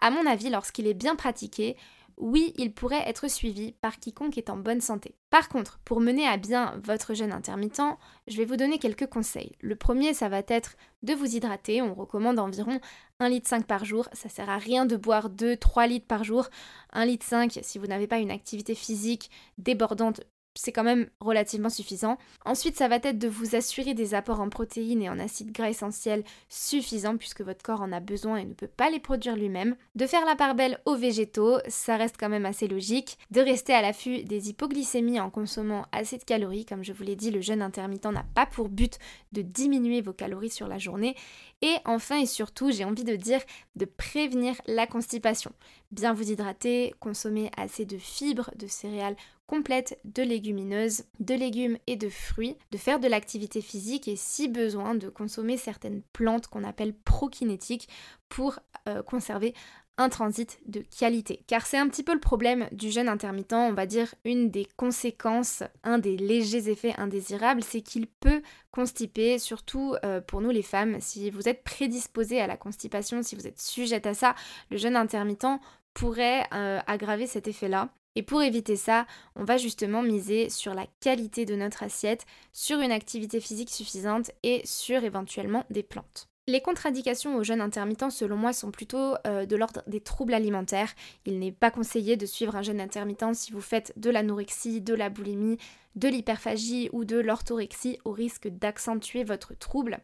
À 0.00 0.10
mon 0.10 0.26
avis, 0.26 0.50
lorsqu'il 0.50 0.86
est 0.86 0.94
bien 0.94 1.14
pratiqué, 1.14 1.76
oui, 2.20 2.52
il 2.56 2.74
pourrait 2.74 3.08
être 3.08 3.28
suivi 3.30 3.72
par 3.72 3.98
quiconque 3.98 4.36
est 4.36 4.50
en 4.50 4.56
bonne 4.56 4.82
santé. 4.82 5.14
Par 5.30 5.48
contre, 5.48 5.80
pour 5.84 6.00
mener 6.00 6.26
à 6.26 6.36
bien 6.36 6.78
votre 6.84 7.14
jeûne 7.14 7.32
intermittent, 7.32 7.80
je 8.26 8.36
vais 8.36 8.44
vous 8.44 8.56
donner 8.56 8.78
quelques 8.78 9.06
conseils. 9.06 9.56
Le 9.60 9.74
premier, 9.74 10.12
ça 10.12 10.28
va 10.28 10.42
être 10.46 10.76
de 11.02 11.14
vous 11.14 11.34
hydrater. 11.34 11.80
On 11.80 11.94
recommande 11.94 12.38
environ 12.38 12.78
1,5 13.20 13.30
litre 13.30 13.66
par 13.66 13.86
jour. 13.86 14.06
Ça 14.12 14.28
sert 14.28 14.50
à 14.50 14.58
rien 14.58 14.84
de 14.84 14.96
boire 14.96 15.30
2-3 15.30 15.88
litres 15.88 16.06
par 16.06 16.24
jour. 16.24 16.48
1,5 16.94 17.06
litre 17.06 17.60
si 17.62 17.78
vous 17.78 17.86
n'avez 17.86 18.06
pas 18.06 18.18
une 18.18 18.30
activité 18.30 18.74
physique 18.74 19.30
débordante, 19.56 20.20
c'est 20.54 20.72
quand 20.72 20.84
même 20.84 21.08
relativement 21.20 21.68
suffisant. 21.68 22.18
Ensuite, 22.44 22.76
ça 22.76 22.88
va 22.88 22.96
être 22.96 23.18
de 23.18 23.28
vous 23.28 23.54
assurer 23.54 23.94
des 23.94 24.14
apports 24.14 24.40
en 24.40 24.48
protéines 24.48 25.02
et 25.02 25.08
en 25.08 25.18
acides 25.18 25.52
gras 25.52 25.70
essentiels 25.70 26.24
suffisants 26.48 27.16
puisque 27.16 27.42
votre 27.42 27.62
corps 27.62 27.82
en 27.82 27.92
a 27.92 28.00
besoin 28.00 28.36
et 28.36 28.44
ne 28.44 28.54
peut 28.54 28.66
pas 28.66 28.90
les 28.90 28.98
produire 28.98 29.36
lui-même. 29.36 29.76
De 29.94 30.06
faire 30.06 30.24
la 30.24 30.36
part 30.36 30.54
belle 30.54 30.80
aux 30.86 30.96
végétaux, 30.96 31.58
ça 31.68 31.96
reste 31.96 32.16
quand 32.18 32.28
même 32.28 32.46
assez 32.46 32.66
logique. 32.66 33.18
De 33.30 33.40
rester 33.40 33.72
à 33.72 33.82
l'affût 33.82 34.24
des 34.24 34.50
hypoglycémies 34.50 35.20
en 35.20 35.30
consommant 35.30 35.86
assez 35.92 36.18
de 36.18 36.24
calories. 36.24 36.66
Comme 36.66 36.84
je 36.84 36.92
vous 36.92 37.04
l'ai 37.04 37.16
dit, 37.16 37.30
le 37.30 37.40
jeûne 37.40 37.62
intermittent 37.62 38.06
n'a 38.06 38.26
pas 38.34 38.46
pour 38.46 38.68
but 38.68 38.98
de 39.32 39.42
diminuer 39.42 40.00
vos 40.00 40.12
calories 40.12 40.50
sur 40.50 40.66
la 40.66 40.78
journée. 40.78 41.14
Et 41.62 41.74
enfin 41.84 42.20
et 42.20 42.26
surtout, 42.26 42.72
j'ai 42.72 42.84
envie 42.84 43.04
de 43.04 43.16
dire 43.16 43.40
de 43.76 43.84
prévenir 43.84 44.54
la 44.66 44.86
constipation. 44.86 45.52
Bien 45.90 46.14
vous 46.14 46.30
hydrater, 46.30 46.94
consommer 47.00 47.50
assez 47.56 47.84
de 47.84 47.98
fibres, 47.98 48.50
de 48.56 48.68
céréales 48.68 49.16
complètes, 49.48 49.98
de 50.04 50.22
légumineuses, 50.22 51.02
de 51.18 51.34
légumes 51.34 51.76
et 51.88 51.96
de 51.96 52.08
fruits, 52.08 52.56
de 52.70 52.78
faire 52.78 53.00
de 53.00 53.08
l'activité 53.08 53.60
physique 53.60 54.06
et 54.06 54.14
si 54.14 54.46
besoin 54.46 54.94
de 54.94 55.08
consommer 55.08 55.56
certaines 55.56 56.02
plantes 56.12 56.46
qu'on 56.46 56.62
appelle 56.62 56.94
prokinétiques 56.94 57.88
pour 58.28 58.60
euh, 58.86 59.02
conserver 59.02 59.52
un 60.00 60.08
transit 60.08 60.60
de 60.66 60.82
qualité. 60.98 61.42
Car 61.46 61.66
c'est 61.66 61.76
un 61.76 61.88
petit 61.88 62.02
peu 62.02 62.14
le 62.14 62.20
problème 62.20 62.68
du 62.72 62.90
jeûne 62.90 63.08
intermittent, 63.08 63.52
on 63.52 63.74
va 63.74 63.84
dire 63.84 64.14
une 64.24 64.50
des 64.50 64.66
conséquences, 64.76 65.62
un 65.82 65.98
des 65.98 66.16
légers 66.16 66.70
effets 66.70 66.94
indésirables, 66.96 67.62
c'est 67.62 67.82
qu'il 67.82 68.06
peut 68.06 68.40
constiper, 68.70 69.38
surtout 69.38 69.96
euh, 70.04 70.20
pour 70.22 70.40
nous 70.40 70.50
les 70.50 70.62
femmes. 70.62 70.96
Si 71.00 71.28
vous 71.30 71.48
êtes 71.48 71.64
prédisposé 71.64 72.40
à 72.40 72.46
la 72.46 72.56
constipation, 72.56 73.22
si 73.22 73.34
vous 73.34 73.46
êtes 73.46 73.60
sujette 73.60 74.06
à 74.06 74.14
ça, 74.14 74.34
le 74.70 74.78
jeûne 74.78 74.96
intermittent 74.96 75.60
pourrait 75.94 76.44
euh, 76.52 76.80
aggraver 76.86 77.26
cet 77.26 77.48
effet-là. 77.48 77.90
Et 78.16 78.22
pour 78.22 78.42
éviter 78.42 78.76
ça, 78.76 79.06
on 79.36 79.44
va 79.44 79.56
justement 79.56 80.02
miser 80.02 80.50
sur 80.50 80.74
la 80.74 80.86
qualité 81.00 81.44
de 81.44 81.54
notre 81.54 81.84
assiette, 81.84 82.26
sur 82.52 82.80
une 82.80 82.92
activité 82.92 83.40
physique 83.40 83.70
suffisante 83.70 84.32
et 84.42 84.62
sur 84.64 85.04
éventuellement 85.04 85.64
des 85.70 85.84
plantes. 85.84 86.30
Les 86.48 86.60
contre-indications 86.60 87.36
au 87.36 87.44
jeûne 87.44 87.60
intermittent, 87.60 88.10
selon 88.10 88.36
moi, 88.36 88.52
sont 88.52 88.72
plutôt 88.72 89.14
euh, 89.24 89.46
de 89.46 89.54
l'ordre 89.54 89.84
des 89.86 90.00
troubles 90.00 90.34
alimentaires. 90.34 90.92
Il 91.24 91.38
n'est 91.38 91.52
pas 91.52 91.70
conseillé 91.70 92.16
de 92.16 92.26
suivre 92.26 92.56
un 92.56 92.62
jeûne 92.62 92.80
intermittent 92.80 93.34
si 93.34 93.52
vous 93.52 93.60
faites 93.60 93.92
de 93.96 94.10
l'anorexie, 94.10 94.80
de 94.80 94.94
la 94.94 95.10
boulimie, 95.10 95.58
de 95.94 96.08
l'hyperphagie 96.08 96.88
ou 96.92 97.04
de 97.04 97.20
l'orthorexie 97.20 98.00
au 98.04 98.10
risque 98.10 98.48
d'accentuer 98.48 99.22
votre 99.22 99.54
trouble. 99.56 100.00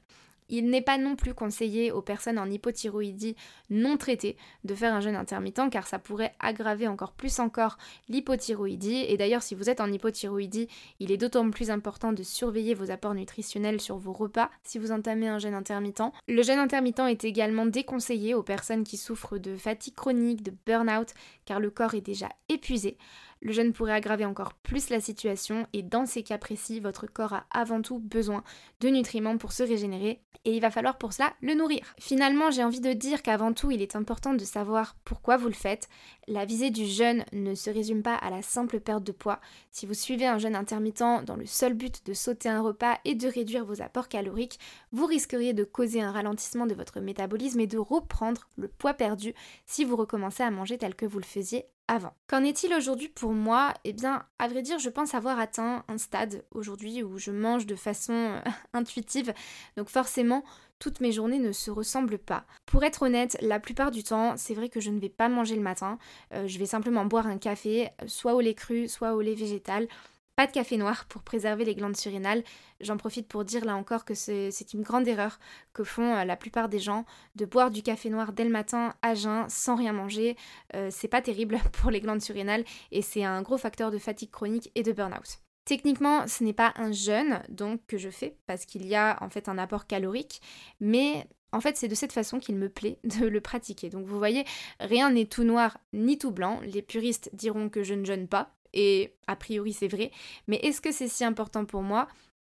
Il 0.48 0.70
n'est 0.70 0.82
pas 0.82 0.98
non 0.98 1.16
plus 1.16 1.34
conseillé 1.34 1.92
aux 1.92 2.02
personnes 2.02 2.38
en 2.38 2.50
hypothyroïdie 2.50 3.36
non 3.70 3.96
traitées 3.96 4.36
de 4.64 4.74
faire 4.74 4.94
un 4.94 5.00
jeûne 5.00 5.16
intermittent 5.16 5.70
car 5.70 5.86
ça 5.86 5.98
pourrait 5.98 6.34
aggraver 6.38 6.86
encore 6.88 7.12
plus 7.12 7.38
encore 7.38 7.78
l'hypothyroïdie. 8.08 9.04
Et 9.08 9.16
d'ailleurs, 9.16 9.42
si 9.42 9.54
vous 9.54 9.70
êtes 9.70 9.80
en 9.80 9.90
hypothyroïdie, 9.90 10.68
il 11.00 11.12
est 11.12 11.16
d'autant 11.16 11.50
plus 11.50 11.70
important 11.70 12.12
de 12.12 12.22
surveiller 12.22 12.74
vos 12.74 12.90
apports 12.90 13.14
nutritionnels 13.14 13.80
sur 13.80 13.96
vos 13.96 14.12
repas 14.12 14.50
si 14.62 14.78
vous 14.78 14.92
entamez 14.92 15.28
un 15.28 15.38
jeûne 15.38 15.54
intermittent. 15.54 16.12
Le 16.28 16.42
jeûne 16.42 16.58
intermittent 16.58 17.00
est 17.00 17.24
également 17.24 17.66
déconseillé 17.66 18.34
aux 18.34 18.42
personnes 18.42 18.84
qui 18.84 18.96
souffrent 18.96 19.38
de 19.38 19.56
fatigue 19.56 19.94
chronique, 19.94 20.42
de 20.42 20.52
burn-out, 20.66 21.08
car 21.44 21.60
le 21.60 21.70
corps 21.70 21.94
est 21.94 22.00
déjà 22.00 22.28
épuisé. 22.48 22.96
Le 23.40 23.52
jeûne 23.52 23.72
pourrait 23.72 23.92
aggraver 23.92 24.24
encore 24.24 24.54
plus 24.54 24.88
la 24.90 25.00
situation 25.00 25.66
et 25.72 25.82
dans 25.82 26.06
ces 26.06 26.22
cas 26.22 26.38
précis, 26.38 26.80
votre 26.80 27.06
corps 27.06 27.34
a 27.34 27.46
avant 27.50 27.82
tout 27.82 27.98
besoin 27.98 28.42
de 28.80 28.88
nutriments 28.88 29.38
pour 29.38 29.52
se 29.52 29.62
régénérer 29.62 30.22
et 30.46 30.54
il 30.54 30.60
va 30.60 30.70
falloir 30.70 30.96
pour 30.96 31.12
cela 31.12 31.34
le 31.42 31.54
nourrir. 31.54 31.80
Finalement, 31.98 32.52
j'ai 32.52 32.62
envie 32.62 32.80
de 32.80 32.92
dire 32.92 33.22
qu'avant 33.22 33.52
tout, 33.52 33.72
il 33.72 33.82
est 33.82 33.96
important 33.96 34.32
de 34.32 34.44
savoir 34.44 34.96
pourquoi 35.04 35.36
vous 35.36 35.48
le 35.48 35.54
faites. 35.54 35.88
La 36.28 36.44
visée 36.44 36.70
du 36.70 36.86
jeûne 36.86 37.24
ne 37.32 37.56
se 37.56 37.68
résume 37.68 38.02
pas 38.02 38.14
à 38.14 38.30
la 38.30 38.42
simple 38.42 38.78
perte 38.78 39.02
de 39.02 39.10
poids. 39.10 39.40
Si 39.72 39.86
vous 39.86 39.94
suivez 39.94 40.26
un 40.26 40.38
jeûne 40.38 40.54
intermittent 40.54 41.24
dans 41.24 41.36
le 41.36 41.46
seul 41.46 41.74
but 41.74 42.06
de 42.06 42.14
sauter 42.14 42.48
un 42.48 42.60
repas 42.60 42.98
et 43.04 43.16
de 43.16 43.26
réduire 43.26 43.64
vos 43.64 43.82
apports 43.82 44.08
caloriques, 44.08 44.60
vous 44.92 45.06
risqueriez 45.06 45.52
de 45.52 45.64
causer 45.64 46.00
un 46.00 46.12
ralentissement 46.12 46.66
de 46.66 46.74
votre 46.74 47.00
métabolisme 47.00 47.58
et 47.58 47.66
de 47.66 47.78
reprendre 47.78 48.48
le 48.56 48.68
poids 48.68 48.94
perdu 48.94 49.34
si 49.66 49.84
vous 49.84 49.96
recommencez 49.96 50.44
à 50.44 50.50
manger 50.52 50.78
tel 50.78 50.94
que 50.94 51.06
vous 51.06 51.18
le 51.18 51.24
faisiez 51.24 51.66
avant. 51.88 52.14
Qu'en 52.26 52.42
est-il 52.44 52.74
aujourd'hui 52.74 53.08
pour 53.08 53.32
moi? 53.32 53.72
Eh 53.84 53.92
bien, 53.92 54.24
à 54.38 54.48
vrai 54.48 54.62
dire, 54.62 54.78
je 54.78 54.90
pense 54.90 55.14
avoir 55.14 55.38
atteint 55.38 55.84
un 55.88 55.98
stade 55.98 56.44
aujourd'hui 56.52 57.02
où 57.02 57.18
je 57.18 57.30
mange 57.30 57.66
de 57.66 57.76
façon 57.76 58.12
euh, 58.12 58.40
intuitive. 58.72 59.32
Donc 59.76 59.88
forcément, 59.88 60.44
toutes 60.78 61.00
mes 61.00 61.12
journées 61.12 61.38
ne 61.38 61.52
se 61.52 61.70
ressemblent 61.70 62.18
pas. 62.18 62.44
Pour 62.66 62.84
être 62.84 63.02
honnête, 63.02 63.36
la 63.40 63.60
plupart 63.60 63.90
du 63.90 64.02
temps, 64.02 64.34
c'est 64.36 64.54
vrai 64.54 64.68
que 64.68 64.80
je 64.80 64.90
ne 64.90 64.98
vais 64.98 65.08
pas 65.08 65.28
manger 65.28 65.56
le 65.56 65.62
matin. 65.62 65.98
Euh, 66.32 66.46
je 66.46 66.58
vais 66.58 66.66
simplement 66.66 67.04
boire 67.04 67.26
un 67.26 67.38
café, 67.38 67.90
soit 68.06 68.34
au 68.34 68.40
lait 68.40 68.54
cru, 68.54 68.88
soit 68.88 69.14
au 69.14 69.20
lait 69.20 69.34
végétal. 69.34 69.88
Pas 70.36 70.46
de 70.46 70.52
café 70.52 70.76
noir 70.76 71.06
pour 71.06 71.22
préserver 71.22 71.64
les 71.64 71.74
glandes 71.74 71.96
surrénales. 71.96 72.44
J'en 72.80 72.98
profite 72.98 73.26
pour 73.26 73.46
dire 73.46 73.64
là 73.64 73.74
encore 73.74 74.04
que 74.04 74.12
c'est 74.12 74.74
une 74.74 74.82
grande 74.82 75.08
erreur 75.08 75.38
que 75.72 75.82
font 75.82 76.14
euh, 76.14 76.24
la 76.24 76.36
plupart 76.36 76.68
des 76.68 76.78
gens 76.78 77.06
de 77.36 77.46
boire 77.46 77.70
du 77.70 77.82
café 77.82 78.10
noir 78.10 78.34
dès 78.34 78.44
le 78.44 78.50
matin 78.50 78.94
à 79.00 79.14
jeun 79.14 79.46
sans 79.48 79.76
rien 79.76 79.94
manger. 79.94 80.36
Euh, 80.74 80.88
c'est 80.90 81.08
pas 81.08 81.22
terrible 81.22 81.58
pour 81.72 81.90
les 81.90 82.02
glandes 82.02 82.20
surrénales 82.20 82.66
et 82.92 83.00
c'est 83.00 83.24
un 83.24 83.40
gros 83.40 83.56
facteur 83.56 83.90
de 83.90 83.96
fatigue 83.96 84.30
chronique 84.30 84.70
et 84.74 84.82
de 84.82 84.92
burn-out. 84.92 85.38
Techniquement, 85.64 86.28
ce 86.28 86.44
n'est 86.44 86.52
pas 86.52 86.74
un 86.76 86.92
jeûne 86.92 87.42
donc 87.48 87.80
que 87.86 87.96
je 87.96 88.10
fais 88.10 88.36
parce 88.46 88.66
qu'il 88.66 88.86
y 88.86 88.94
a 88.94 89.16
en 89.22 89.30
fait 89.30 89.48
un 89.48 89.56
apport 89.56 89.86
calorique, 89.86 90.42
mais 90.80 91.26
en 91.52 91.60
fait, 91.60 91.78
c'est 91.78 91.88
de 91.88 91.94
cette 91.94 92.12
façon 92.12 92.38
qu'il 92.38 92.56
me 92.56 92.68
plaît 92.68 92.98
de 93.04 93.26
le 93.26 93.40
pratiquer. 93.40 93.88
Donc 93.88 94.06
vous 94.06 94.18
voyez, 94.18 94.44
rien 94.80 95.10
n'est 95.10 95.24
tout 95.24 95.44
noir 95.44 95.78
ni 95.94 96.18
tout 96.18 96.30
blanc. 96.30 96.60
Les 96.62 96.82
puristes 96.82 97.30
diront 97.32 97.70
que 97.70 97.82
je 97.82 97.94
ne 97.94 98.04
jeûne 98.04 98.28
pas, 98.28 98.55
et 98.72 99.14
a 99.26 99.36
priori 99.36 99.72
c'est 99.72 99.88
vrai, 99.88 100.10
mais 100.46 100.56
est-ce 100.56 100.80
que 100.80 100.92
c'est 100.92 101.08
si 101.08 101.24
important 101.24 101.64
pour 101.64 101.82
moi? 101.82 102.08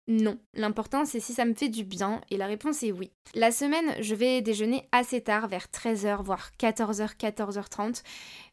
Non, 0.07 0.37
l'important 0.53 1.03
c'est 1.03 1.19
si 1.19 1.33
ça 1.33 1.45
me 1.45 1.55
fait 1.55 1.67
du 1.67 1.83
bien 1.83 2.21
et 2.29 2.37
la 2.37 2.45
réponse 2.45 2.83
est 2.83 2.91
oui. 2.91 3.11
La 3.33 3.51
semaine, 3.51 3.95
je 4.01 4.13
vais 4.13 4.43
déjeuner 4.43 4.87
assez 4.91 5.19
tard, 5.19 5.47
vers 5.47 5.65
13h, 5.65 6.23
voire 6.23 6.51
14h, 6.59 7.17
14h30, 7.17 8.03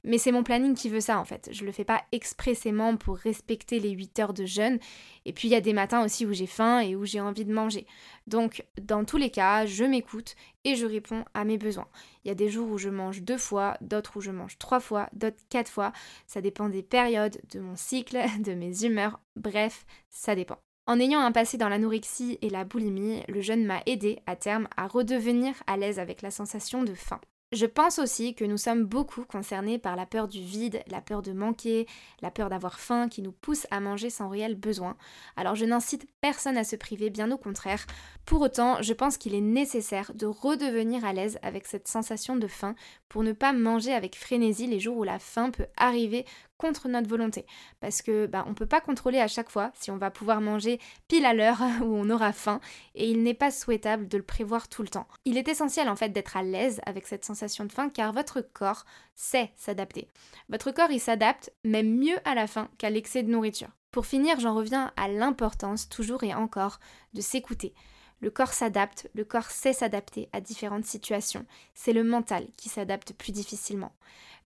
mais 0.03 0.17
c'est 0.17 0.33
mon 0.33 0.45
planning 0.45 0.75
qui 0.75 0.89
veut 0.89 1.03
ça 1.03 1.19
en 1.19 1.27
fait. 1.27 1.51
Je 1.53 1.67
le 1.67 1.73
fais 1.73 1.85
pas 1.85 2.03
expressément 2.11 2.97
pour 2.97 3.19
respecter 3.19 3.81
les 3.81 3.91
8 3.91 4.19
heures 4.21 4.33
de 4.33 4.47
jeûne, 4.47 4.79
et 5.27 5.35
puis 5.35 5.49
il 5.49 5.51
y 5.51 5.55
a 5.55 5.61
des 5.61 5.75
matins 5.75 6.03
aussi 6.03 6.25
où 6.25 6.33
j'ai 6.33 6.47
faim 6.47 6.81
et 6.81 6.97
où 6.97 7.05
j'ai 7.05 7.21
envie 7.21 7.45
de 7.45 7.53
manger. 7.53 7.87
Donc 8.27 8.65
dans 8.81 9.05
tous 9.05 9.19
les 9.19 9.31
cas, 9.31 9.67
je 9.67 9.85
m'écoute 9.85 10.37
et 10.65 10.75
je 10.75 10.87
réponds 10.87 11.27
à 11.35 11.45
mes 11.45 11.59
besoins. 11.59 11.89
Il 12.25 12.29
y 12.29 12.31
a 12.31 12.35
des 12.35 12.49
jours 12.49 12.71
où 12.71 12.79
je 12.79 12.89
mange 12.89 13.21
deux 13.21 13.37
fois, 13.37 13.77
d'autres 13.83 14.17
où 14.17 14.21
je 14.23 14.31
mange 14.31 14.57
trois 14.57 14.81
fois, 14.81 15.11
d'autres 15.13 15.43
quatre 15.51 15.71
fois. 15.71 15.93
Ça 16.27 16.41
dépend 16.41 16.71
des 16.71 16.83
périodes, 16.83 17.39
de 17.53 17.61
mon 17.61 17.77
cycle, 17.77 18.19
de 18.41 18.55
mes 18.55 18.85
humeurs, 18.85 19.21
bref, 19.37 19.85
ça 20.09 20.35
dépend. 20.35 20.59
En 20.87 20.99
ayant 20.99 21.21
un 21.21 21.31
passé 21.31 21.59
dans 21.59 21.69
l'anorexie 21.69 22.39
et 22.43 22.51
la 22.51 22.65
boulimie, 22.65 23.23
le 23.29 23.41
jeûne 23.41 23.65
m'a 23.65 23.83
aidé 23.87 24.19
à 24.27 24.35
terme 24.35 24.67
à 24.77 24.89
redevenir 24.89 25.55
à 25.69 25.77
l'aise 25.77 26.01
avec 26.01 26.23
la 26.23 26.33
sensation 26.33 26.83
de 26.83 26.95
faim. 26.95 27.21
Je 27.53 27.67
pense 27.67 27.99
aussi 27.99 28.35
que 28.35 28.47
nous 28.47 28.57
sommes 28.57 28.85
beaucoup 28.85 29.25
concernés 29.25 29.79
par 29.79 29.95
la 29.95 30.07
peur 30.07 30.27
du 30.27 30.41
vide, 30.41 30.83
la 30.87 31.03
peur 31.03 31.21
de 31.21 31.33
manquer, 31.33 31.87
la 32.23 32.31
peur 32.31 32.49
d'avoir 32.49 32.81
faim 32.81 33.11
qui 33.11 33.21
nous 33.21 33.31
pousse 33.31 33.67
à 33.71 33.79
manger 33.79 34.09
sans 34.09 34.31
réel 34.31 34.55
besoin. 34.55 34.97
Alors 35.37 35.55
je 35.55 35.67
n'incite 35.67 36.09
personne 36.23 36.57
à 36.57 36.65
se 36.65 36.77
priver, 36.77 37.11
bien 37.11 37.31
au 37.31 37.37
contraire. 37.37 37.85
Pour 38.25 38.41
autant, 38.41 38.81
je 38.81 38.95
pense 38.95 39.19
qu'il 39.19 39.35
est 39.35 39.43
nécessaire 39.43 40.13
de 40.15 40.25
redevenir 40.25 41.05
à 41.05 41.13
l'aise 41.13 41.39
avec 41.43 41.67
cette 41.67 41.89
sensation 41.89 42.37
de 42.37 42.47
faim 42.47 42.75
pour 43.11 43.23
ne 43.23 43.33
pas 43.33 43.53
manger 43.53 43.93
avec 43.93 44.17
frénésie 44.17 44.67
les 44.67 44.81
jours 44.81 44.97
où 44.97 45.05
la 45.05 45.19
faim 45.19 45.51
peut 45.51 45.67
arriver 45.77 46.25
contre 46.63 46.87
notre 46.87 47.09
volonté. 47.09 47.45
Parce 47.81 48.03
que 48.03 48.27
bah, 48.27 48.45
on 48.47 48.55
peut 48.55 48.67
pas 48.67 48.81
contrôler 48.81 49.19
à 49.19 49.27
chaque 49.27 49.51
fois 49.51 49.73
si 49.75 49.91
on 49.91 49.97
va 49.97 50.13
pouvoir 50.13 50.41
manger 50.41 50.79
pile 51.09 51.27
à 51.27 51.35
l'heure 51.35 51.61
où 51.83 51.97
on 51.97 52.09
aura 52.09 52.33
faim 52.33 52.61
et 52.95 53.11
il 53.11 53.25
n'est 53.25 53.35
pas 53.35 53.51
souhaitable 53.51 54.07
de 54.07 54.17
le 54.17 54.23
prévoir 54.23 54.69
tout 54.69 54.83
le 54.83 54.89
temps. 54.89 55.09
Il 55.25 55.37
est 55.37 55.49
essentiel 55.49 55.89
en 55.89 55.97
fait 55.97 56.11
d'être 56.11 56.37
à 56.37 56.45
l'aise 56.45 56.81
avec 56.87 57.09
cette 57.09 57.25
sensation 57.25 57.65
de 57.65 57.73
faim 57.73 57.91
car 57.91 58.13
votre 58.13 58.41
corps 58.41 58.85
sait 59.17 59.51
s'adapter. 59.57 60.07
Votre 60.49 60.71
corps 60.71 60.93
il 60.93 61.01
s'adapte 61.01 61.53
même 61.65 61.99
mieux 61.99 62.17
à 62.25 62.37
la 62.37 62.47
faim 62.47 62.69
qu'à 62.79 62.91
l'excès 62.91 63.25
de 63.25 63.31
nourriture. 63.31 63.71
Pour 63.91 64.07
finir, 64.07 64.39
j'en 64.39 64.55
reviens 64.55 64.93
à 64.97 65.09
l'importance 65.09 65.89
toujours 65.89 66.23
et 66.23 66.33
encore 66.33 66.79
de 67.13 67.21
s'écouter. 67.21 67.75
Le 68.23 68.31
corps 68.31 68.53
s'adapte, 68.53 69.11
le 69.15 69.25
corps 69.25 69.51
sait 69.51 69.73
s'adapter 69.73 70.29
à 70.33 70.41
différentes 70.41 70.85
situations. 70.85 71.45
C'est 71.75 71.93
le 71.93 72.05
mental 72.05 72.47
qui 72.57 72.69
s'adapte 72.69 73.15
plus 73.15 73.33
difficilement. 73.33 73.91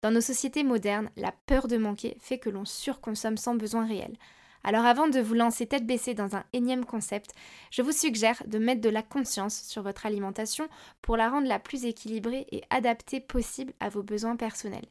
Dans 0.00 0.10
nos 0.10 0.22
sociétés 0.22 0.64
modernes, 0.64 1.10
la 1.16 1.30
peur 1.44 1.68
de 1.68 1.76
manquer 1.76 2.16
fait 2.18 2.38
que 2.38 2.48
l'on 2.48 2.64
surconsomme 2.64 3.36
sans 3.36 3.54
besoin 3.54 3.86
réel. 3.86 4.16
Alors 4.64 4.86
avant 4.86 5.08
de 5.08 5.20
vous 5.20 5.34
lancer 5.34 5.66
tête 5.66 5.86
baissée 5.86 6.14
dans 6.14 6.36
un 6.36 6.44
énième 6.54 6.86
concept, 6.86 7.34
je 7.70 7.82
vous 7.82 7.92
suggère 7.92 8.42
de 8.46 8.58
mettre 8.58 8.80
de 8.80 8.88
la 8.88 9.02
conscience 9.02 9.62
sur 9.62 9.82
votre 9.82 10.06
alimentation 10.06 10.68
pour 11.02 11.18
la 11.18 11.28
rendre 11.28 11.46
la 11.46 11.58
plus 11.58 11.84
équilibrée 11.84 12.46
et 12.50 12.62
adaptée 12.70 13.20
possible 13.20 13.74
à 13.78 13.90
vos 13.90 14.02
besoins 14.02 14.36
personnels. 14.36 14.88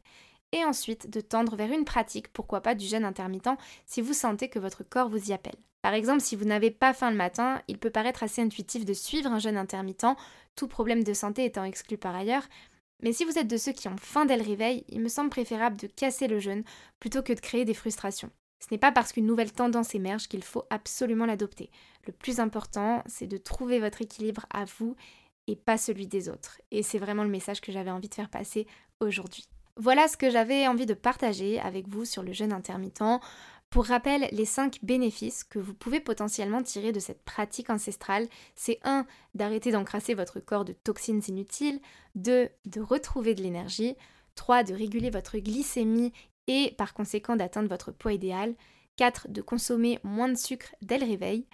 Et 0.52 0.63
ensuite 0.63 1.10
de 1.10 1.21
tendre 1.21 1.56
vers 1.56 1.71
une 1.71 1.86
pratique, 1.86 2.32
pourquoi 2.32 2.62
pas 2.62 2.76
du 2.76 2.86
jeûne 2.86 3.04
intermittent, 3.04 3.58
si 3.88 4.02
vous 4.02 4.13
sentez 4.13 4.48
que 4.48 4.60
votre 4.60 4.84
corps 4.84 5.10
vous 5.10 5.32
y 5.32 5.34
appelle. 5.34 5.58
Par 5.86 5.93
exemple, 5.93 6.21
si 6.21 6.36
vous 6.36 6.45
n'avez 6.45 6.71
pas 6.71 6.95
faim 6.95 7.12
le 7.12 7.15
matin, 7.15 7.62
il 7.67 7.78
peut 7.78 7.91
paraître 7.91 8.24
assez 8.24 8.41
intuitif 8.41 8.86
de 8.86 8.93
suivre 8.95 9.32
un 9.32 9.38
jeûne 9.38 9.56
intermittent, 9.56 10.17
tout 10.56 10.67
problème 10.67 11.04
de 11.04 11.13
santé 11.13 11.45
étant 11.45 11.63
exclu 11.63 11.95
par 11.95 12.15
ailleurs, 12.15 12.41
mais 13.04 13.13
si 13.13 13.24
vous 13.24 13.38
êtes 13.38 13.48
de 13.48 13.56
ceux 13.56 13.71
qui 13.71 13.88
ont 13.88 13.95
faim 13.95 14.26
dès 14.26 14.36
le 14.36 14.41
réveil, 14.41 14.84
il 14.89 15.00
me 15.00 15.10
semble 15.10 15.30
préférable 15.30 15.78
de 15.78 15.86
casser 15.86 16.28
le 16.28 16.39
jeûne 16.39 16.63
plutôt 17.00 17.21
que 17.21 17.34
de 17.34 17.39
créer 17.39 17.65
des 17.65 17.76
frustrations. 17.76 18.32
Ce 18.60 18.65
n'est 18.71 18.80
pas 18.80 18.91
parce 18.91 19.12
qu'une 19.12 19.28
nouvelle 19.28 19.54
tendance 19.54 19.93
émerge 19.93 20.28
qu'il 20.28 20.43
faut 20.43 20.63
absolument 20.71 21.28
l'adopter. 21.28 21.69
Le 22.08 22.13
plus 22.13 22.39
important, 22.39 23.04
c'est 23.06 23.28
de 23.28 23.38
trouver 23.38 23.80
votre 23.80 24.02
équilibre 24.02 24.48
à 24.52 24.65
vous 24.65 24.95
et 25.45 25.56
pas 25.56 25.78
celui 25.78 26.08
des 26.08 26.30
autres. 26.30 26.60
Et 26.71 26.82
c'est 26.82 26.98
vraiment 26.98 27.24
le 27.24 27.30
message 27.30 27.62
que 27.62 27.71
j'avais 27.71 27.91
envie 27.91 28.10
de 28.10 28.15
faire 28.15 28.32
passer 28.32 28.65
aujourd'hui. 29.02 29.48
Voilà 29.78 30.08
ce 30.08 30.15
que 30.15 30.30
j'avais 30.30 30.67
envie 30.69 30.86
de 30.86 30.93
partager 30.93 31.60
avec 31.60 31.89
vous 31.89 32.06
sur 32.06 32.24
le 32.24 32.32
jeûne 32.32 32.54
intermittent. 32.54 33.04
Pour 33.69 33.86
rappel, 33.86 34.30
les 34.32 34.45
5 34.45 34.80
bénéfices 34.84 35.43
que 35.43 35.60
vous 35.60 35.73
pouvez 35.73 35.99
potentiellement 35.99 36.63
tirer 36.63 36.93
de 36.93 36.99
cette 36.99 37.23
pratique 37.23 37.69
ancestrale, 37.69 38.28
c'est 38.56 38.80
1. 38.84 39.06
d'arrêter 39.34 39.71
d'encrasser 39.71 40.13
votre 40.13 40.39
corps 40.39 40.63
de 40.63 40.71
toxines 40.73 41.21
inutiles, 41.28 41.82
2. 42.15 42.49
de 42.65 42.82
retrouver 42.82 43.36
de 43.36 43.43
l'énergie, 43.43 43.95
3. 44.36 44.63
de 44.63 44.73
réguler 44.73 45.10
votre 45.10 45.38
glycémie 45.38 46.13
et 46.47 46.73
par 46.78 46.93
conséquent 46.93 47.36
d'atteindre 47.36 47.67
votre 47.67 47.91
poids 47.91 48.13
idéal, 48.13 48.56
4. 48.95 49.28
de 49.30 49.41
consommer 49.41 49.99
moins 50.04 50.30
de 50.30 50.38
sucre 50.38 50.73
dès 50.82 50.97
le 50.97 51.06
réveil, 51.06 51.45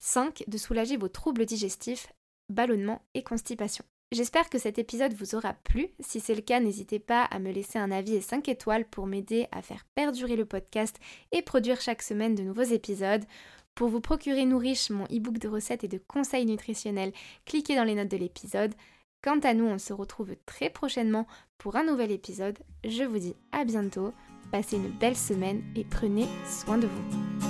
5. 0.00 0.44
de 0.48 0.58
soulager 0.58 0.96
vos 0.96 1.08
troubles 1.08 1.46
digestifs, 1.46 2.12
ballonnement 2.50 3.02
et 3.14 3.22
constipation. 3.22 3.84
J'espère 4.12 4.50
que 4.50 4.58
cet 4.58 4.78
épisode 4.78 5.14
vous 5.14 5.36
aura 5.36 5.54
plu. 5.54 5.88
Si 6.00 6.18
c'est 6.18 6.34
le 6.34 6.40
cas, 6.40 6.58
n'hésitez 6.58 6.98
pas 6.98 7.22
à 7.22 7.38
me 7.38 7.52
laisser 7.52 7.78
un 7.78 7.92
avis 7.92 8.16
et 8.16 8.20
5 8.20 8.48
étoiles 8.48 8.84
pour 8.84 9.06
m'aider 9.06 9.46
à 9.52 9.62
faire 9.62 9.86
perdurer 9.94 10.34
le 10.34 10.44
podcast 10.44 10.96
et 11.30 11.42
produire 11.42 11.80
chaque 11.80 12.02
semaine 12.02 12.34
de 12.34 12.42
nouveaux 12.42 12.62
épisodes. 12.62 13.24
Pour 13.76 13.88
vous 13.88 14.00
procurer 14.00 14.46
Nourish, 14.46 14.90
mon 14.90 15.04
e-book 15.04 15.38
de 15.38 15.46
recettes 15.46 15.84
et 15.84 15.88
de 15.88 15.98
conseils 16.08 16.44
nutritionnels, 16.44 17.12
cliquez 17.46 17.76
dans 17.76 17.84
les 17.84 17.94
notes 17.94 18.10
de 18.10 18.16
l'épisode. 18.16 18.74
Quant 19.22 19.38
à 19.40 19.54
nous, 19.54 19.66
on 19.66 19.78
se 19.78 19.92
retrouve 19.92 20.34
très 20.44 20.70
prochainement 20.70 21.28
pour 21.56 21.76
un 21.76 21.84
nouvel 21.84 22.10
épisode. 22.10 22.58
Je 22.84 23.04
vous 23.04 23.18
dis 23.18 23.36
à 23.52 23.64
bientôt, 23.64 24.12
passez 24.50 24.74
une 24.74 24.90
belle 24.90 25.16
semaine 25.16 25.62
et 25.76 25.84
prenez 25.84 26.26
soin 26.46 26.78
de 26.78 26.88
vous. 26.88 27.49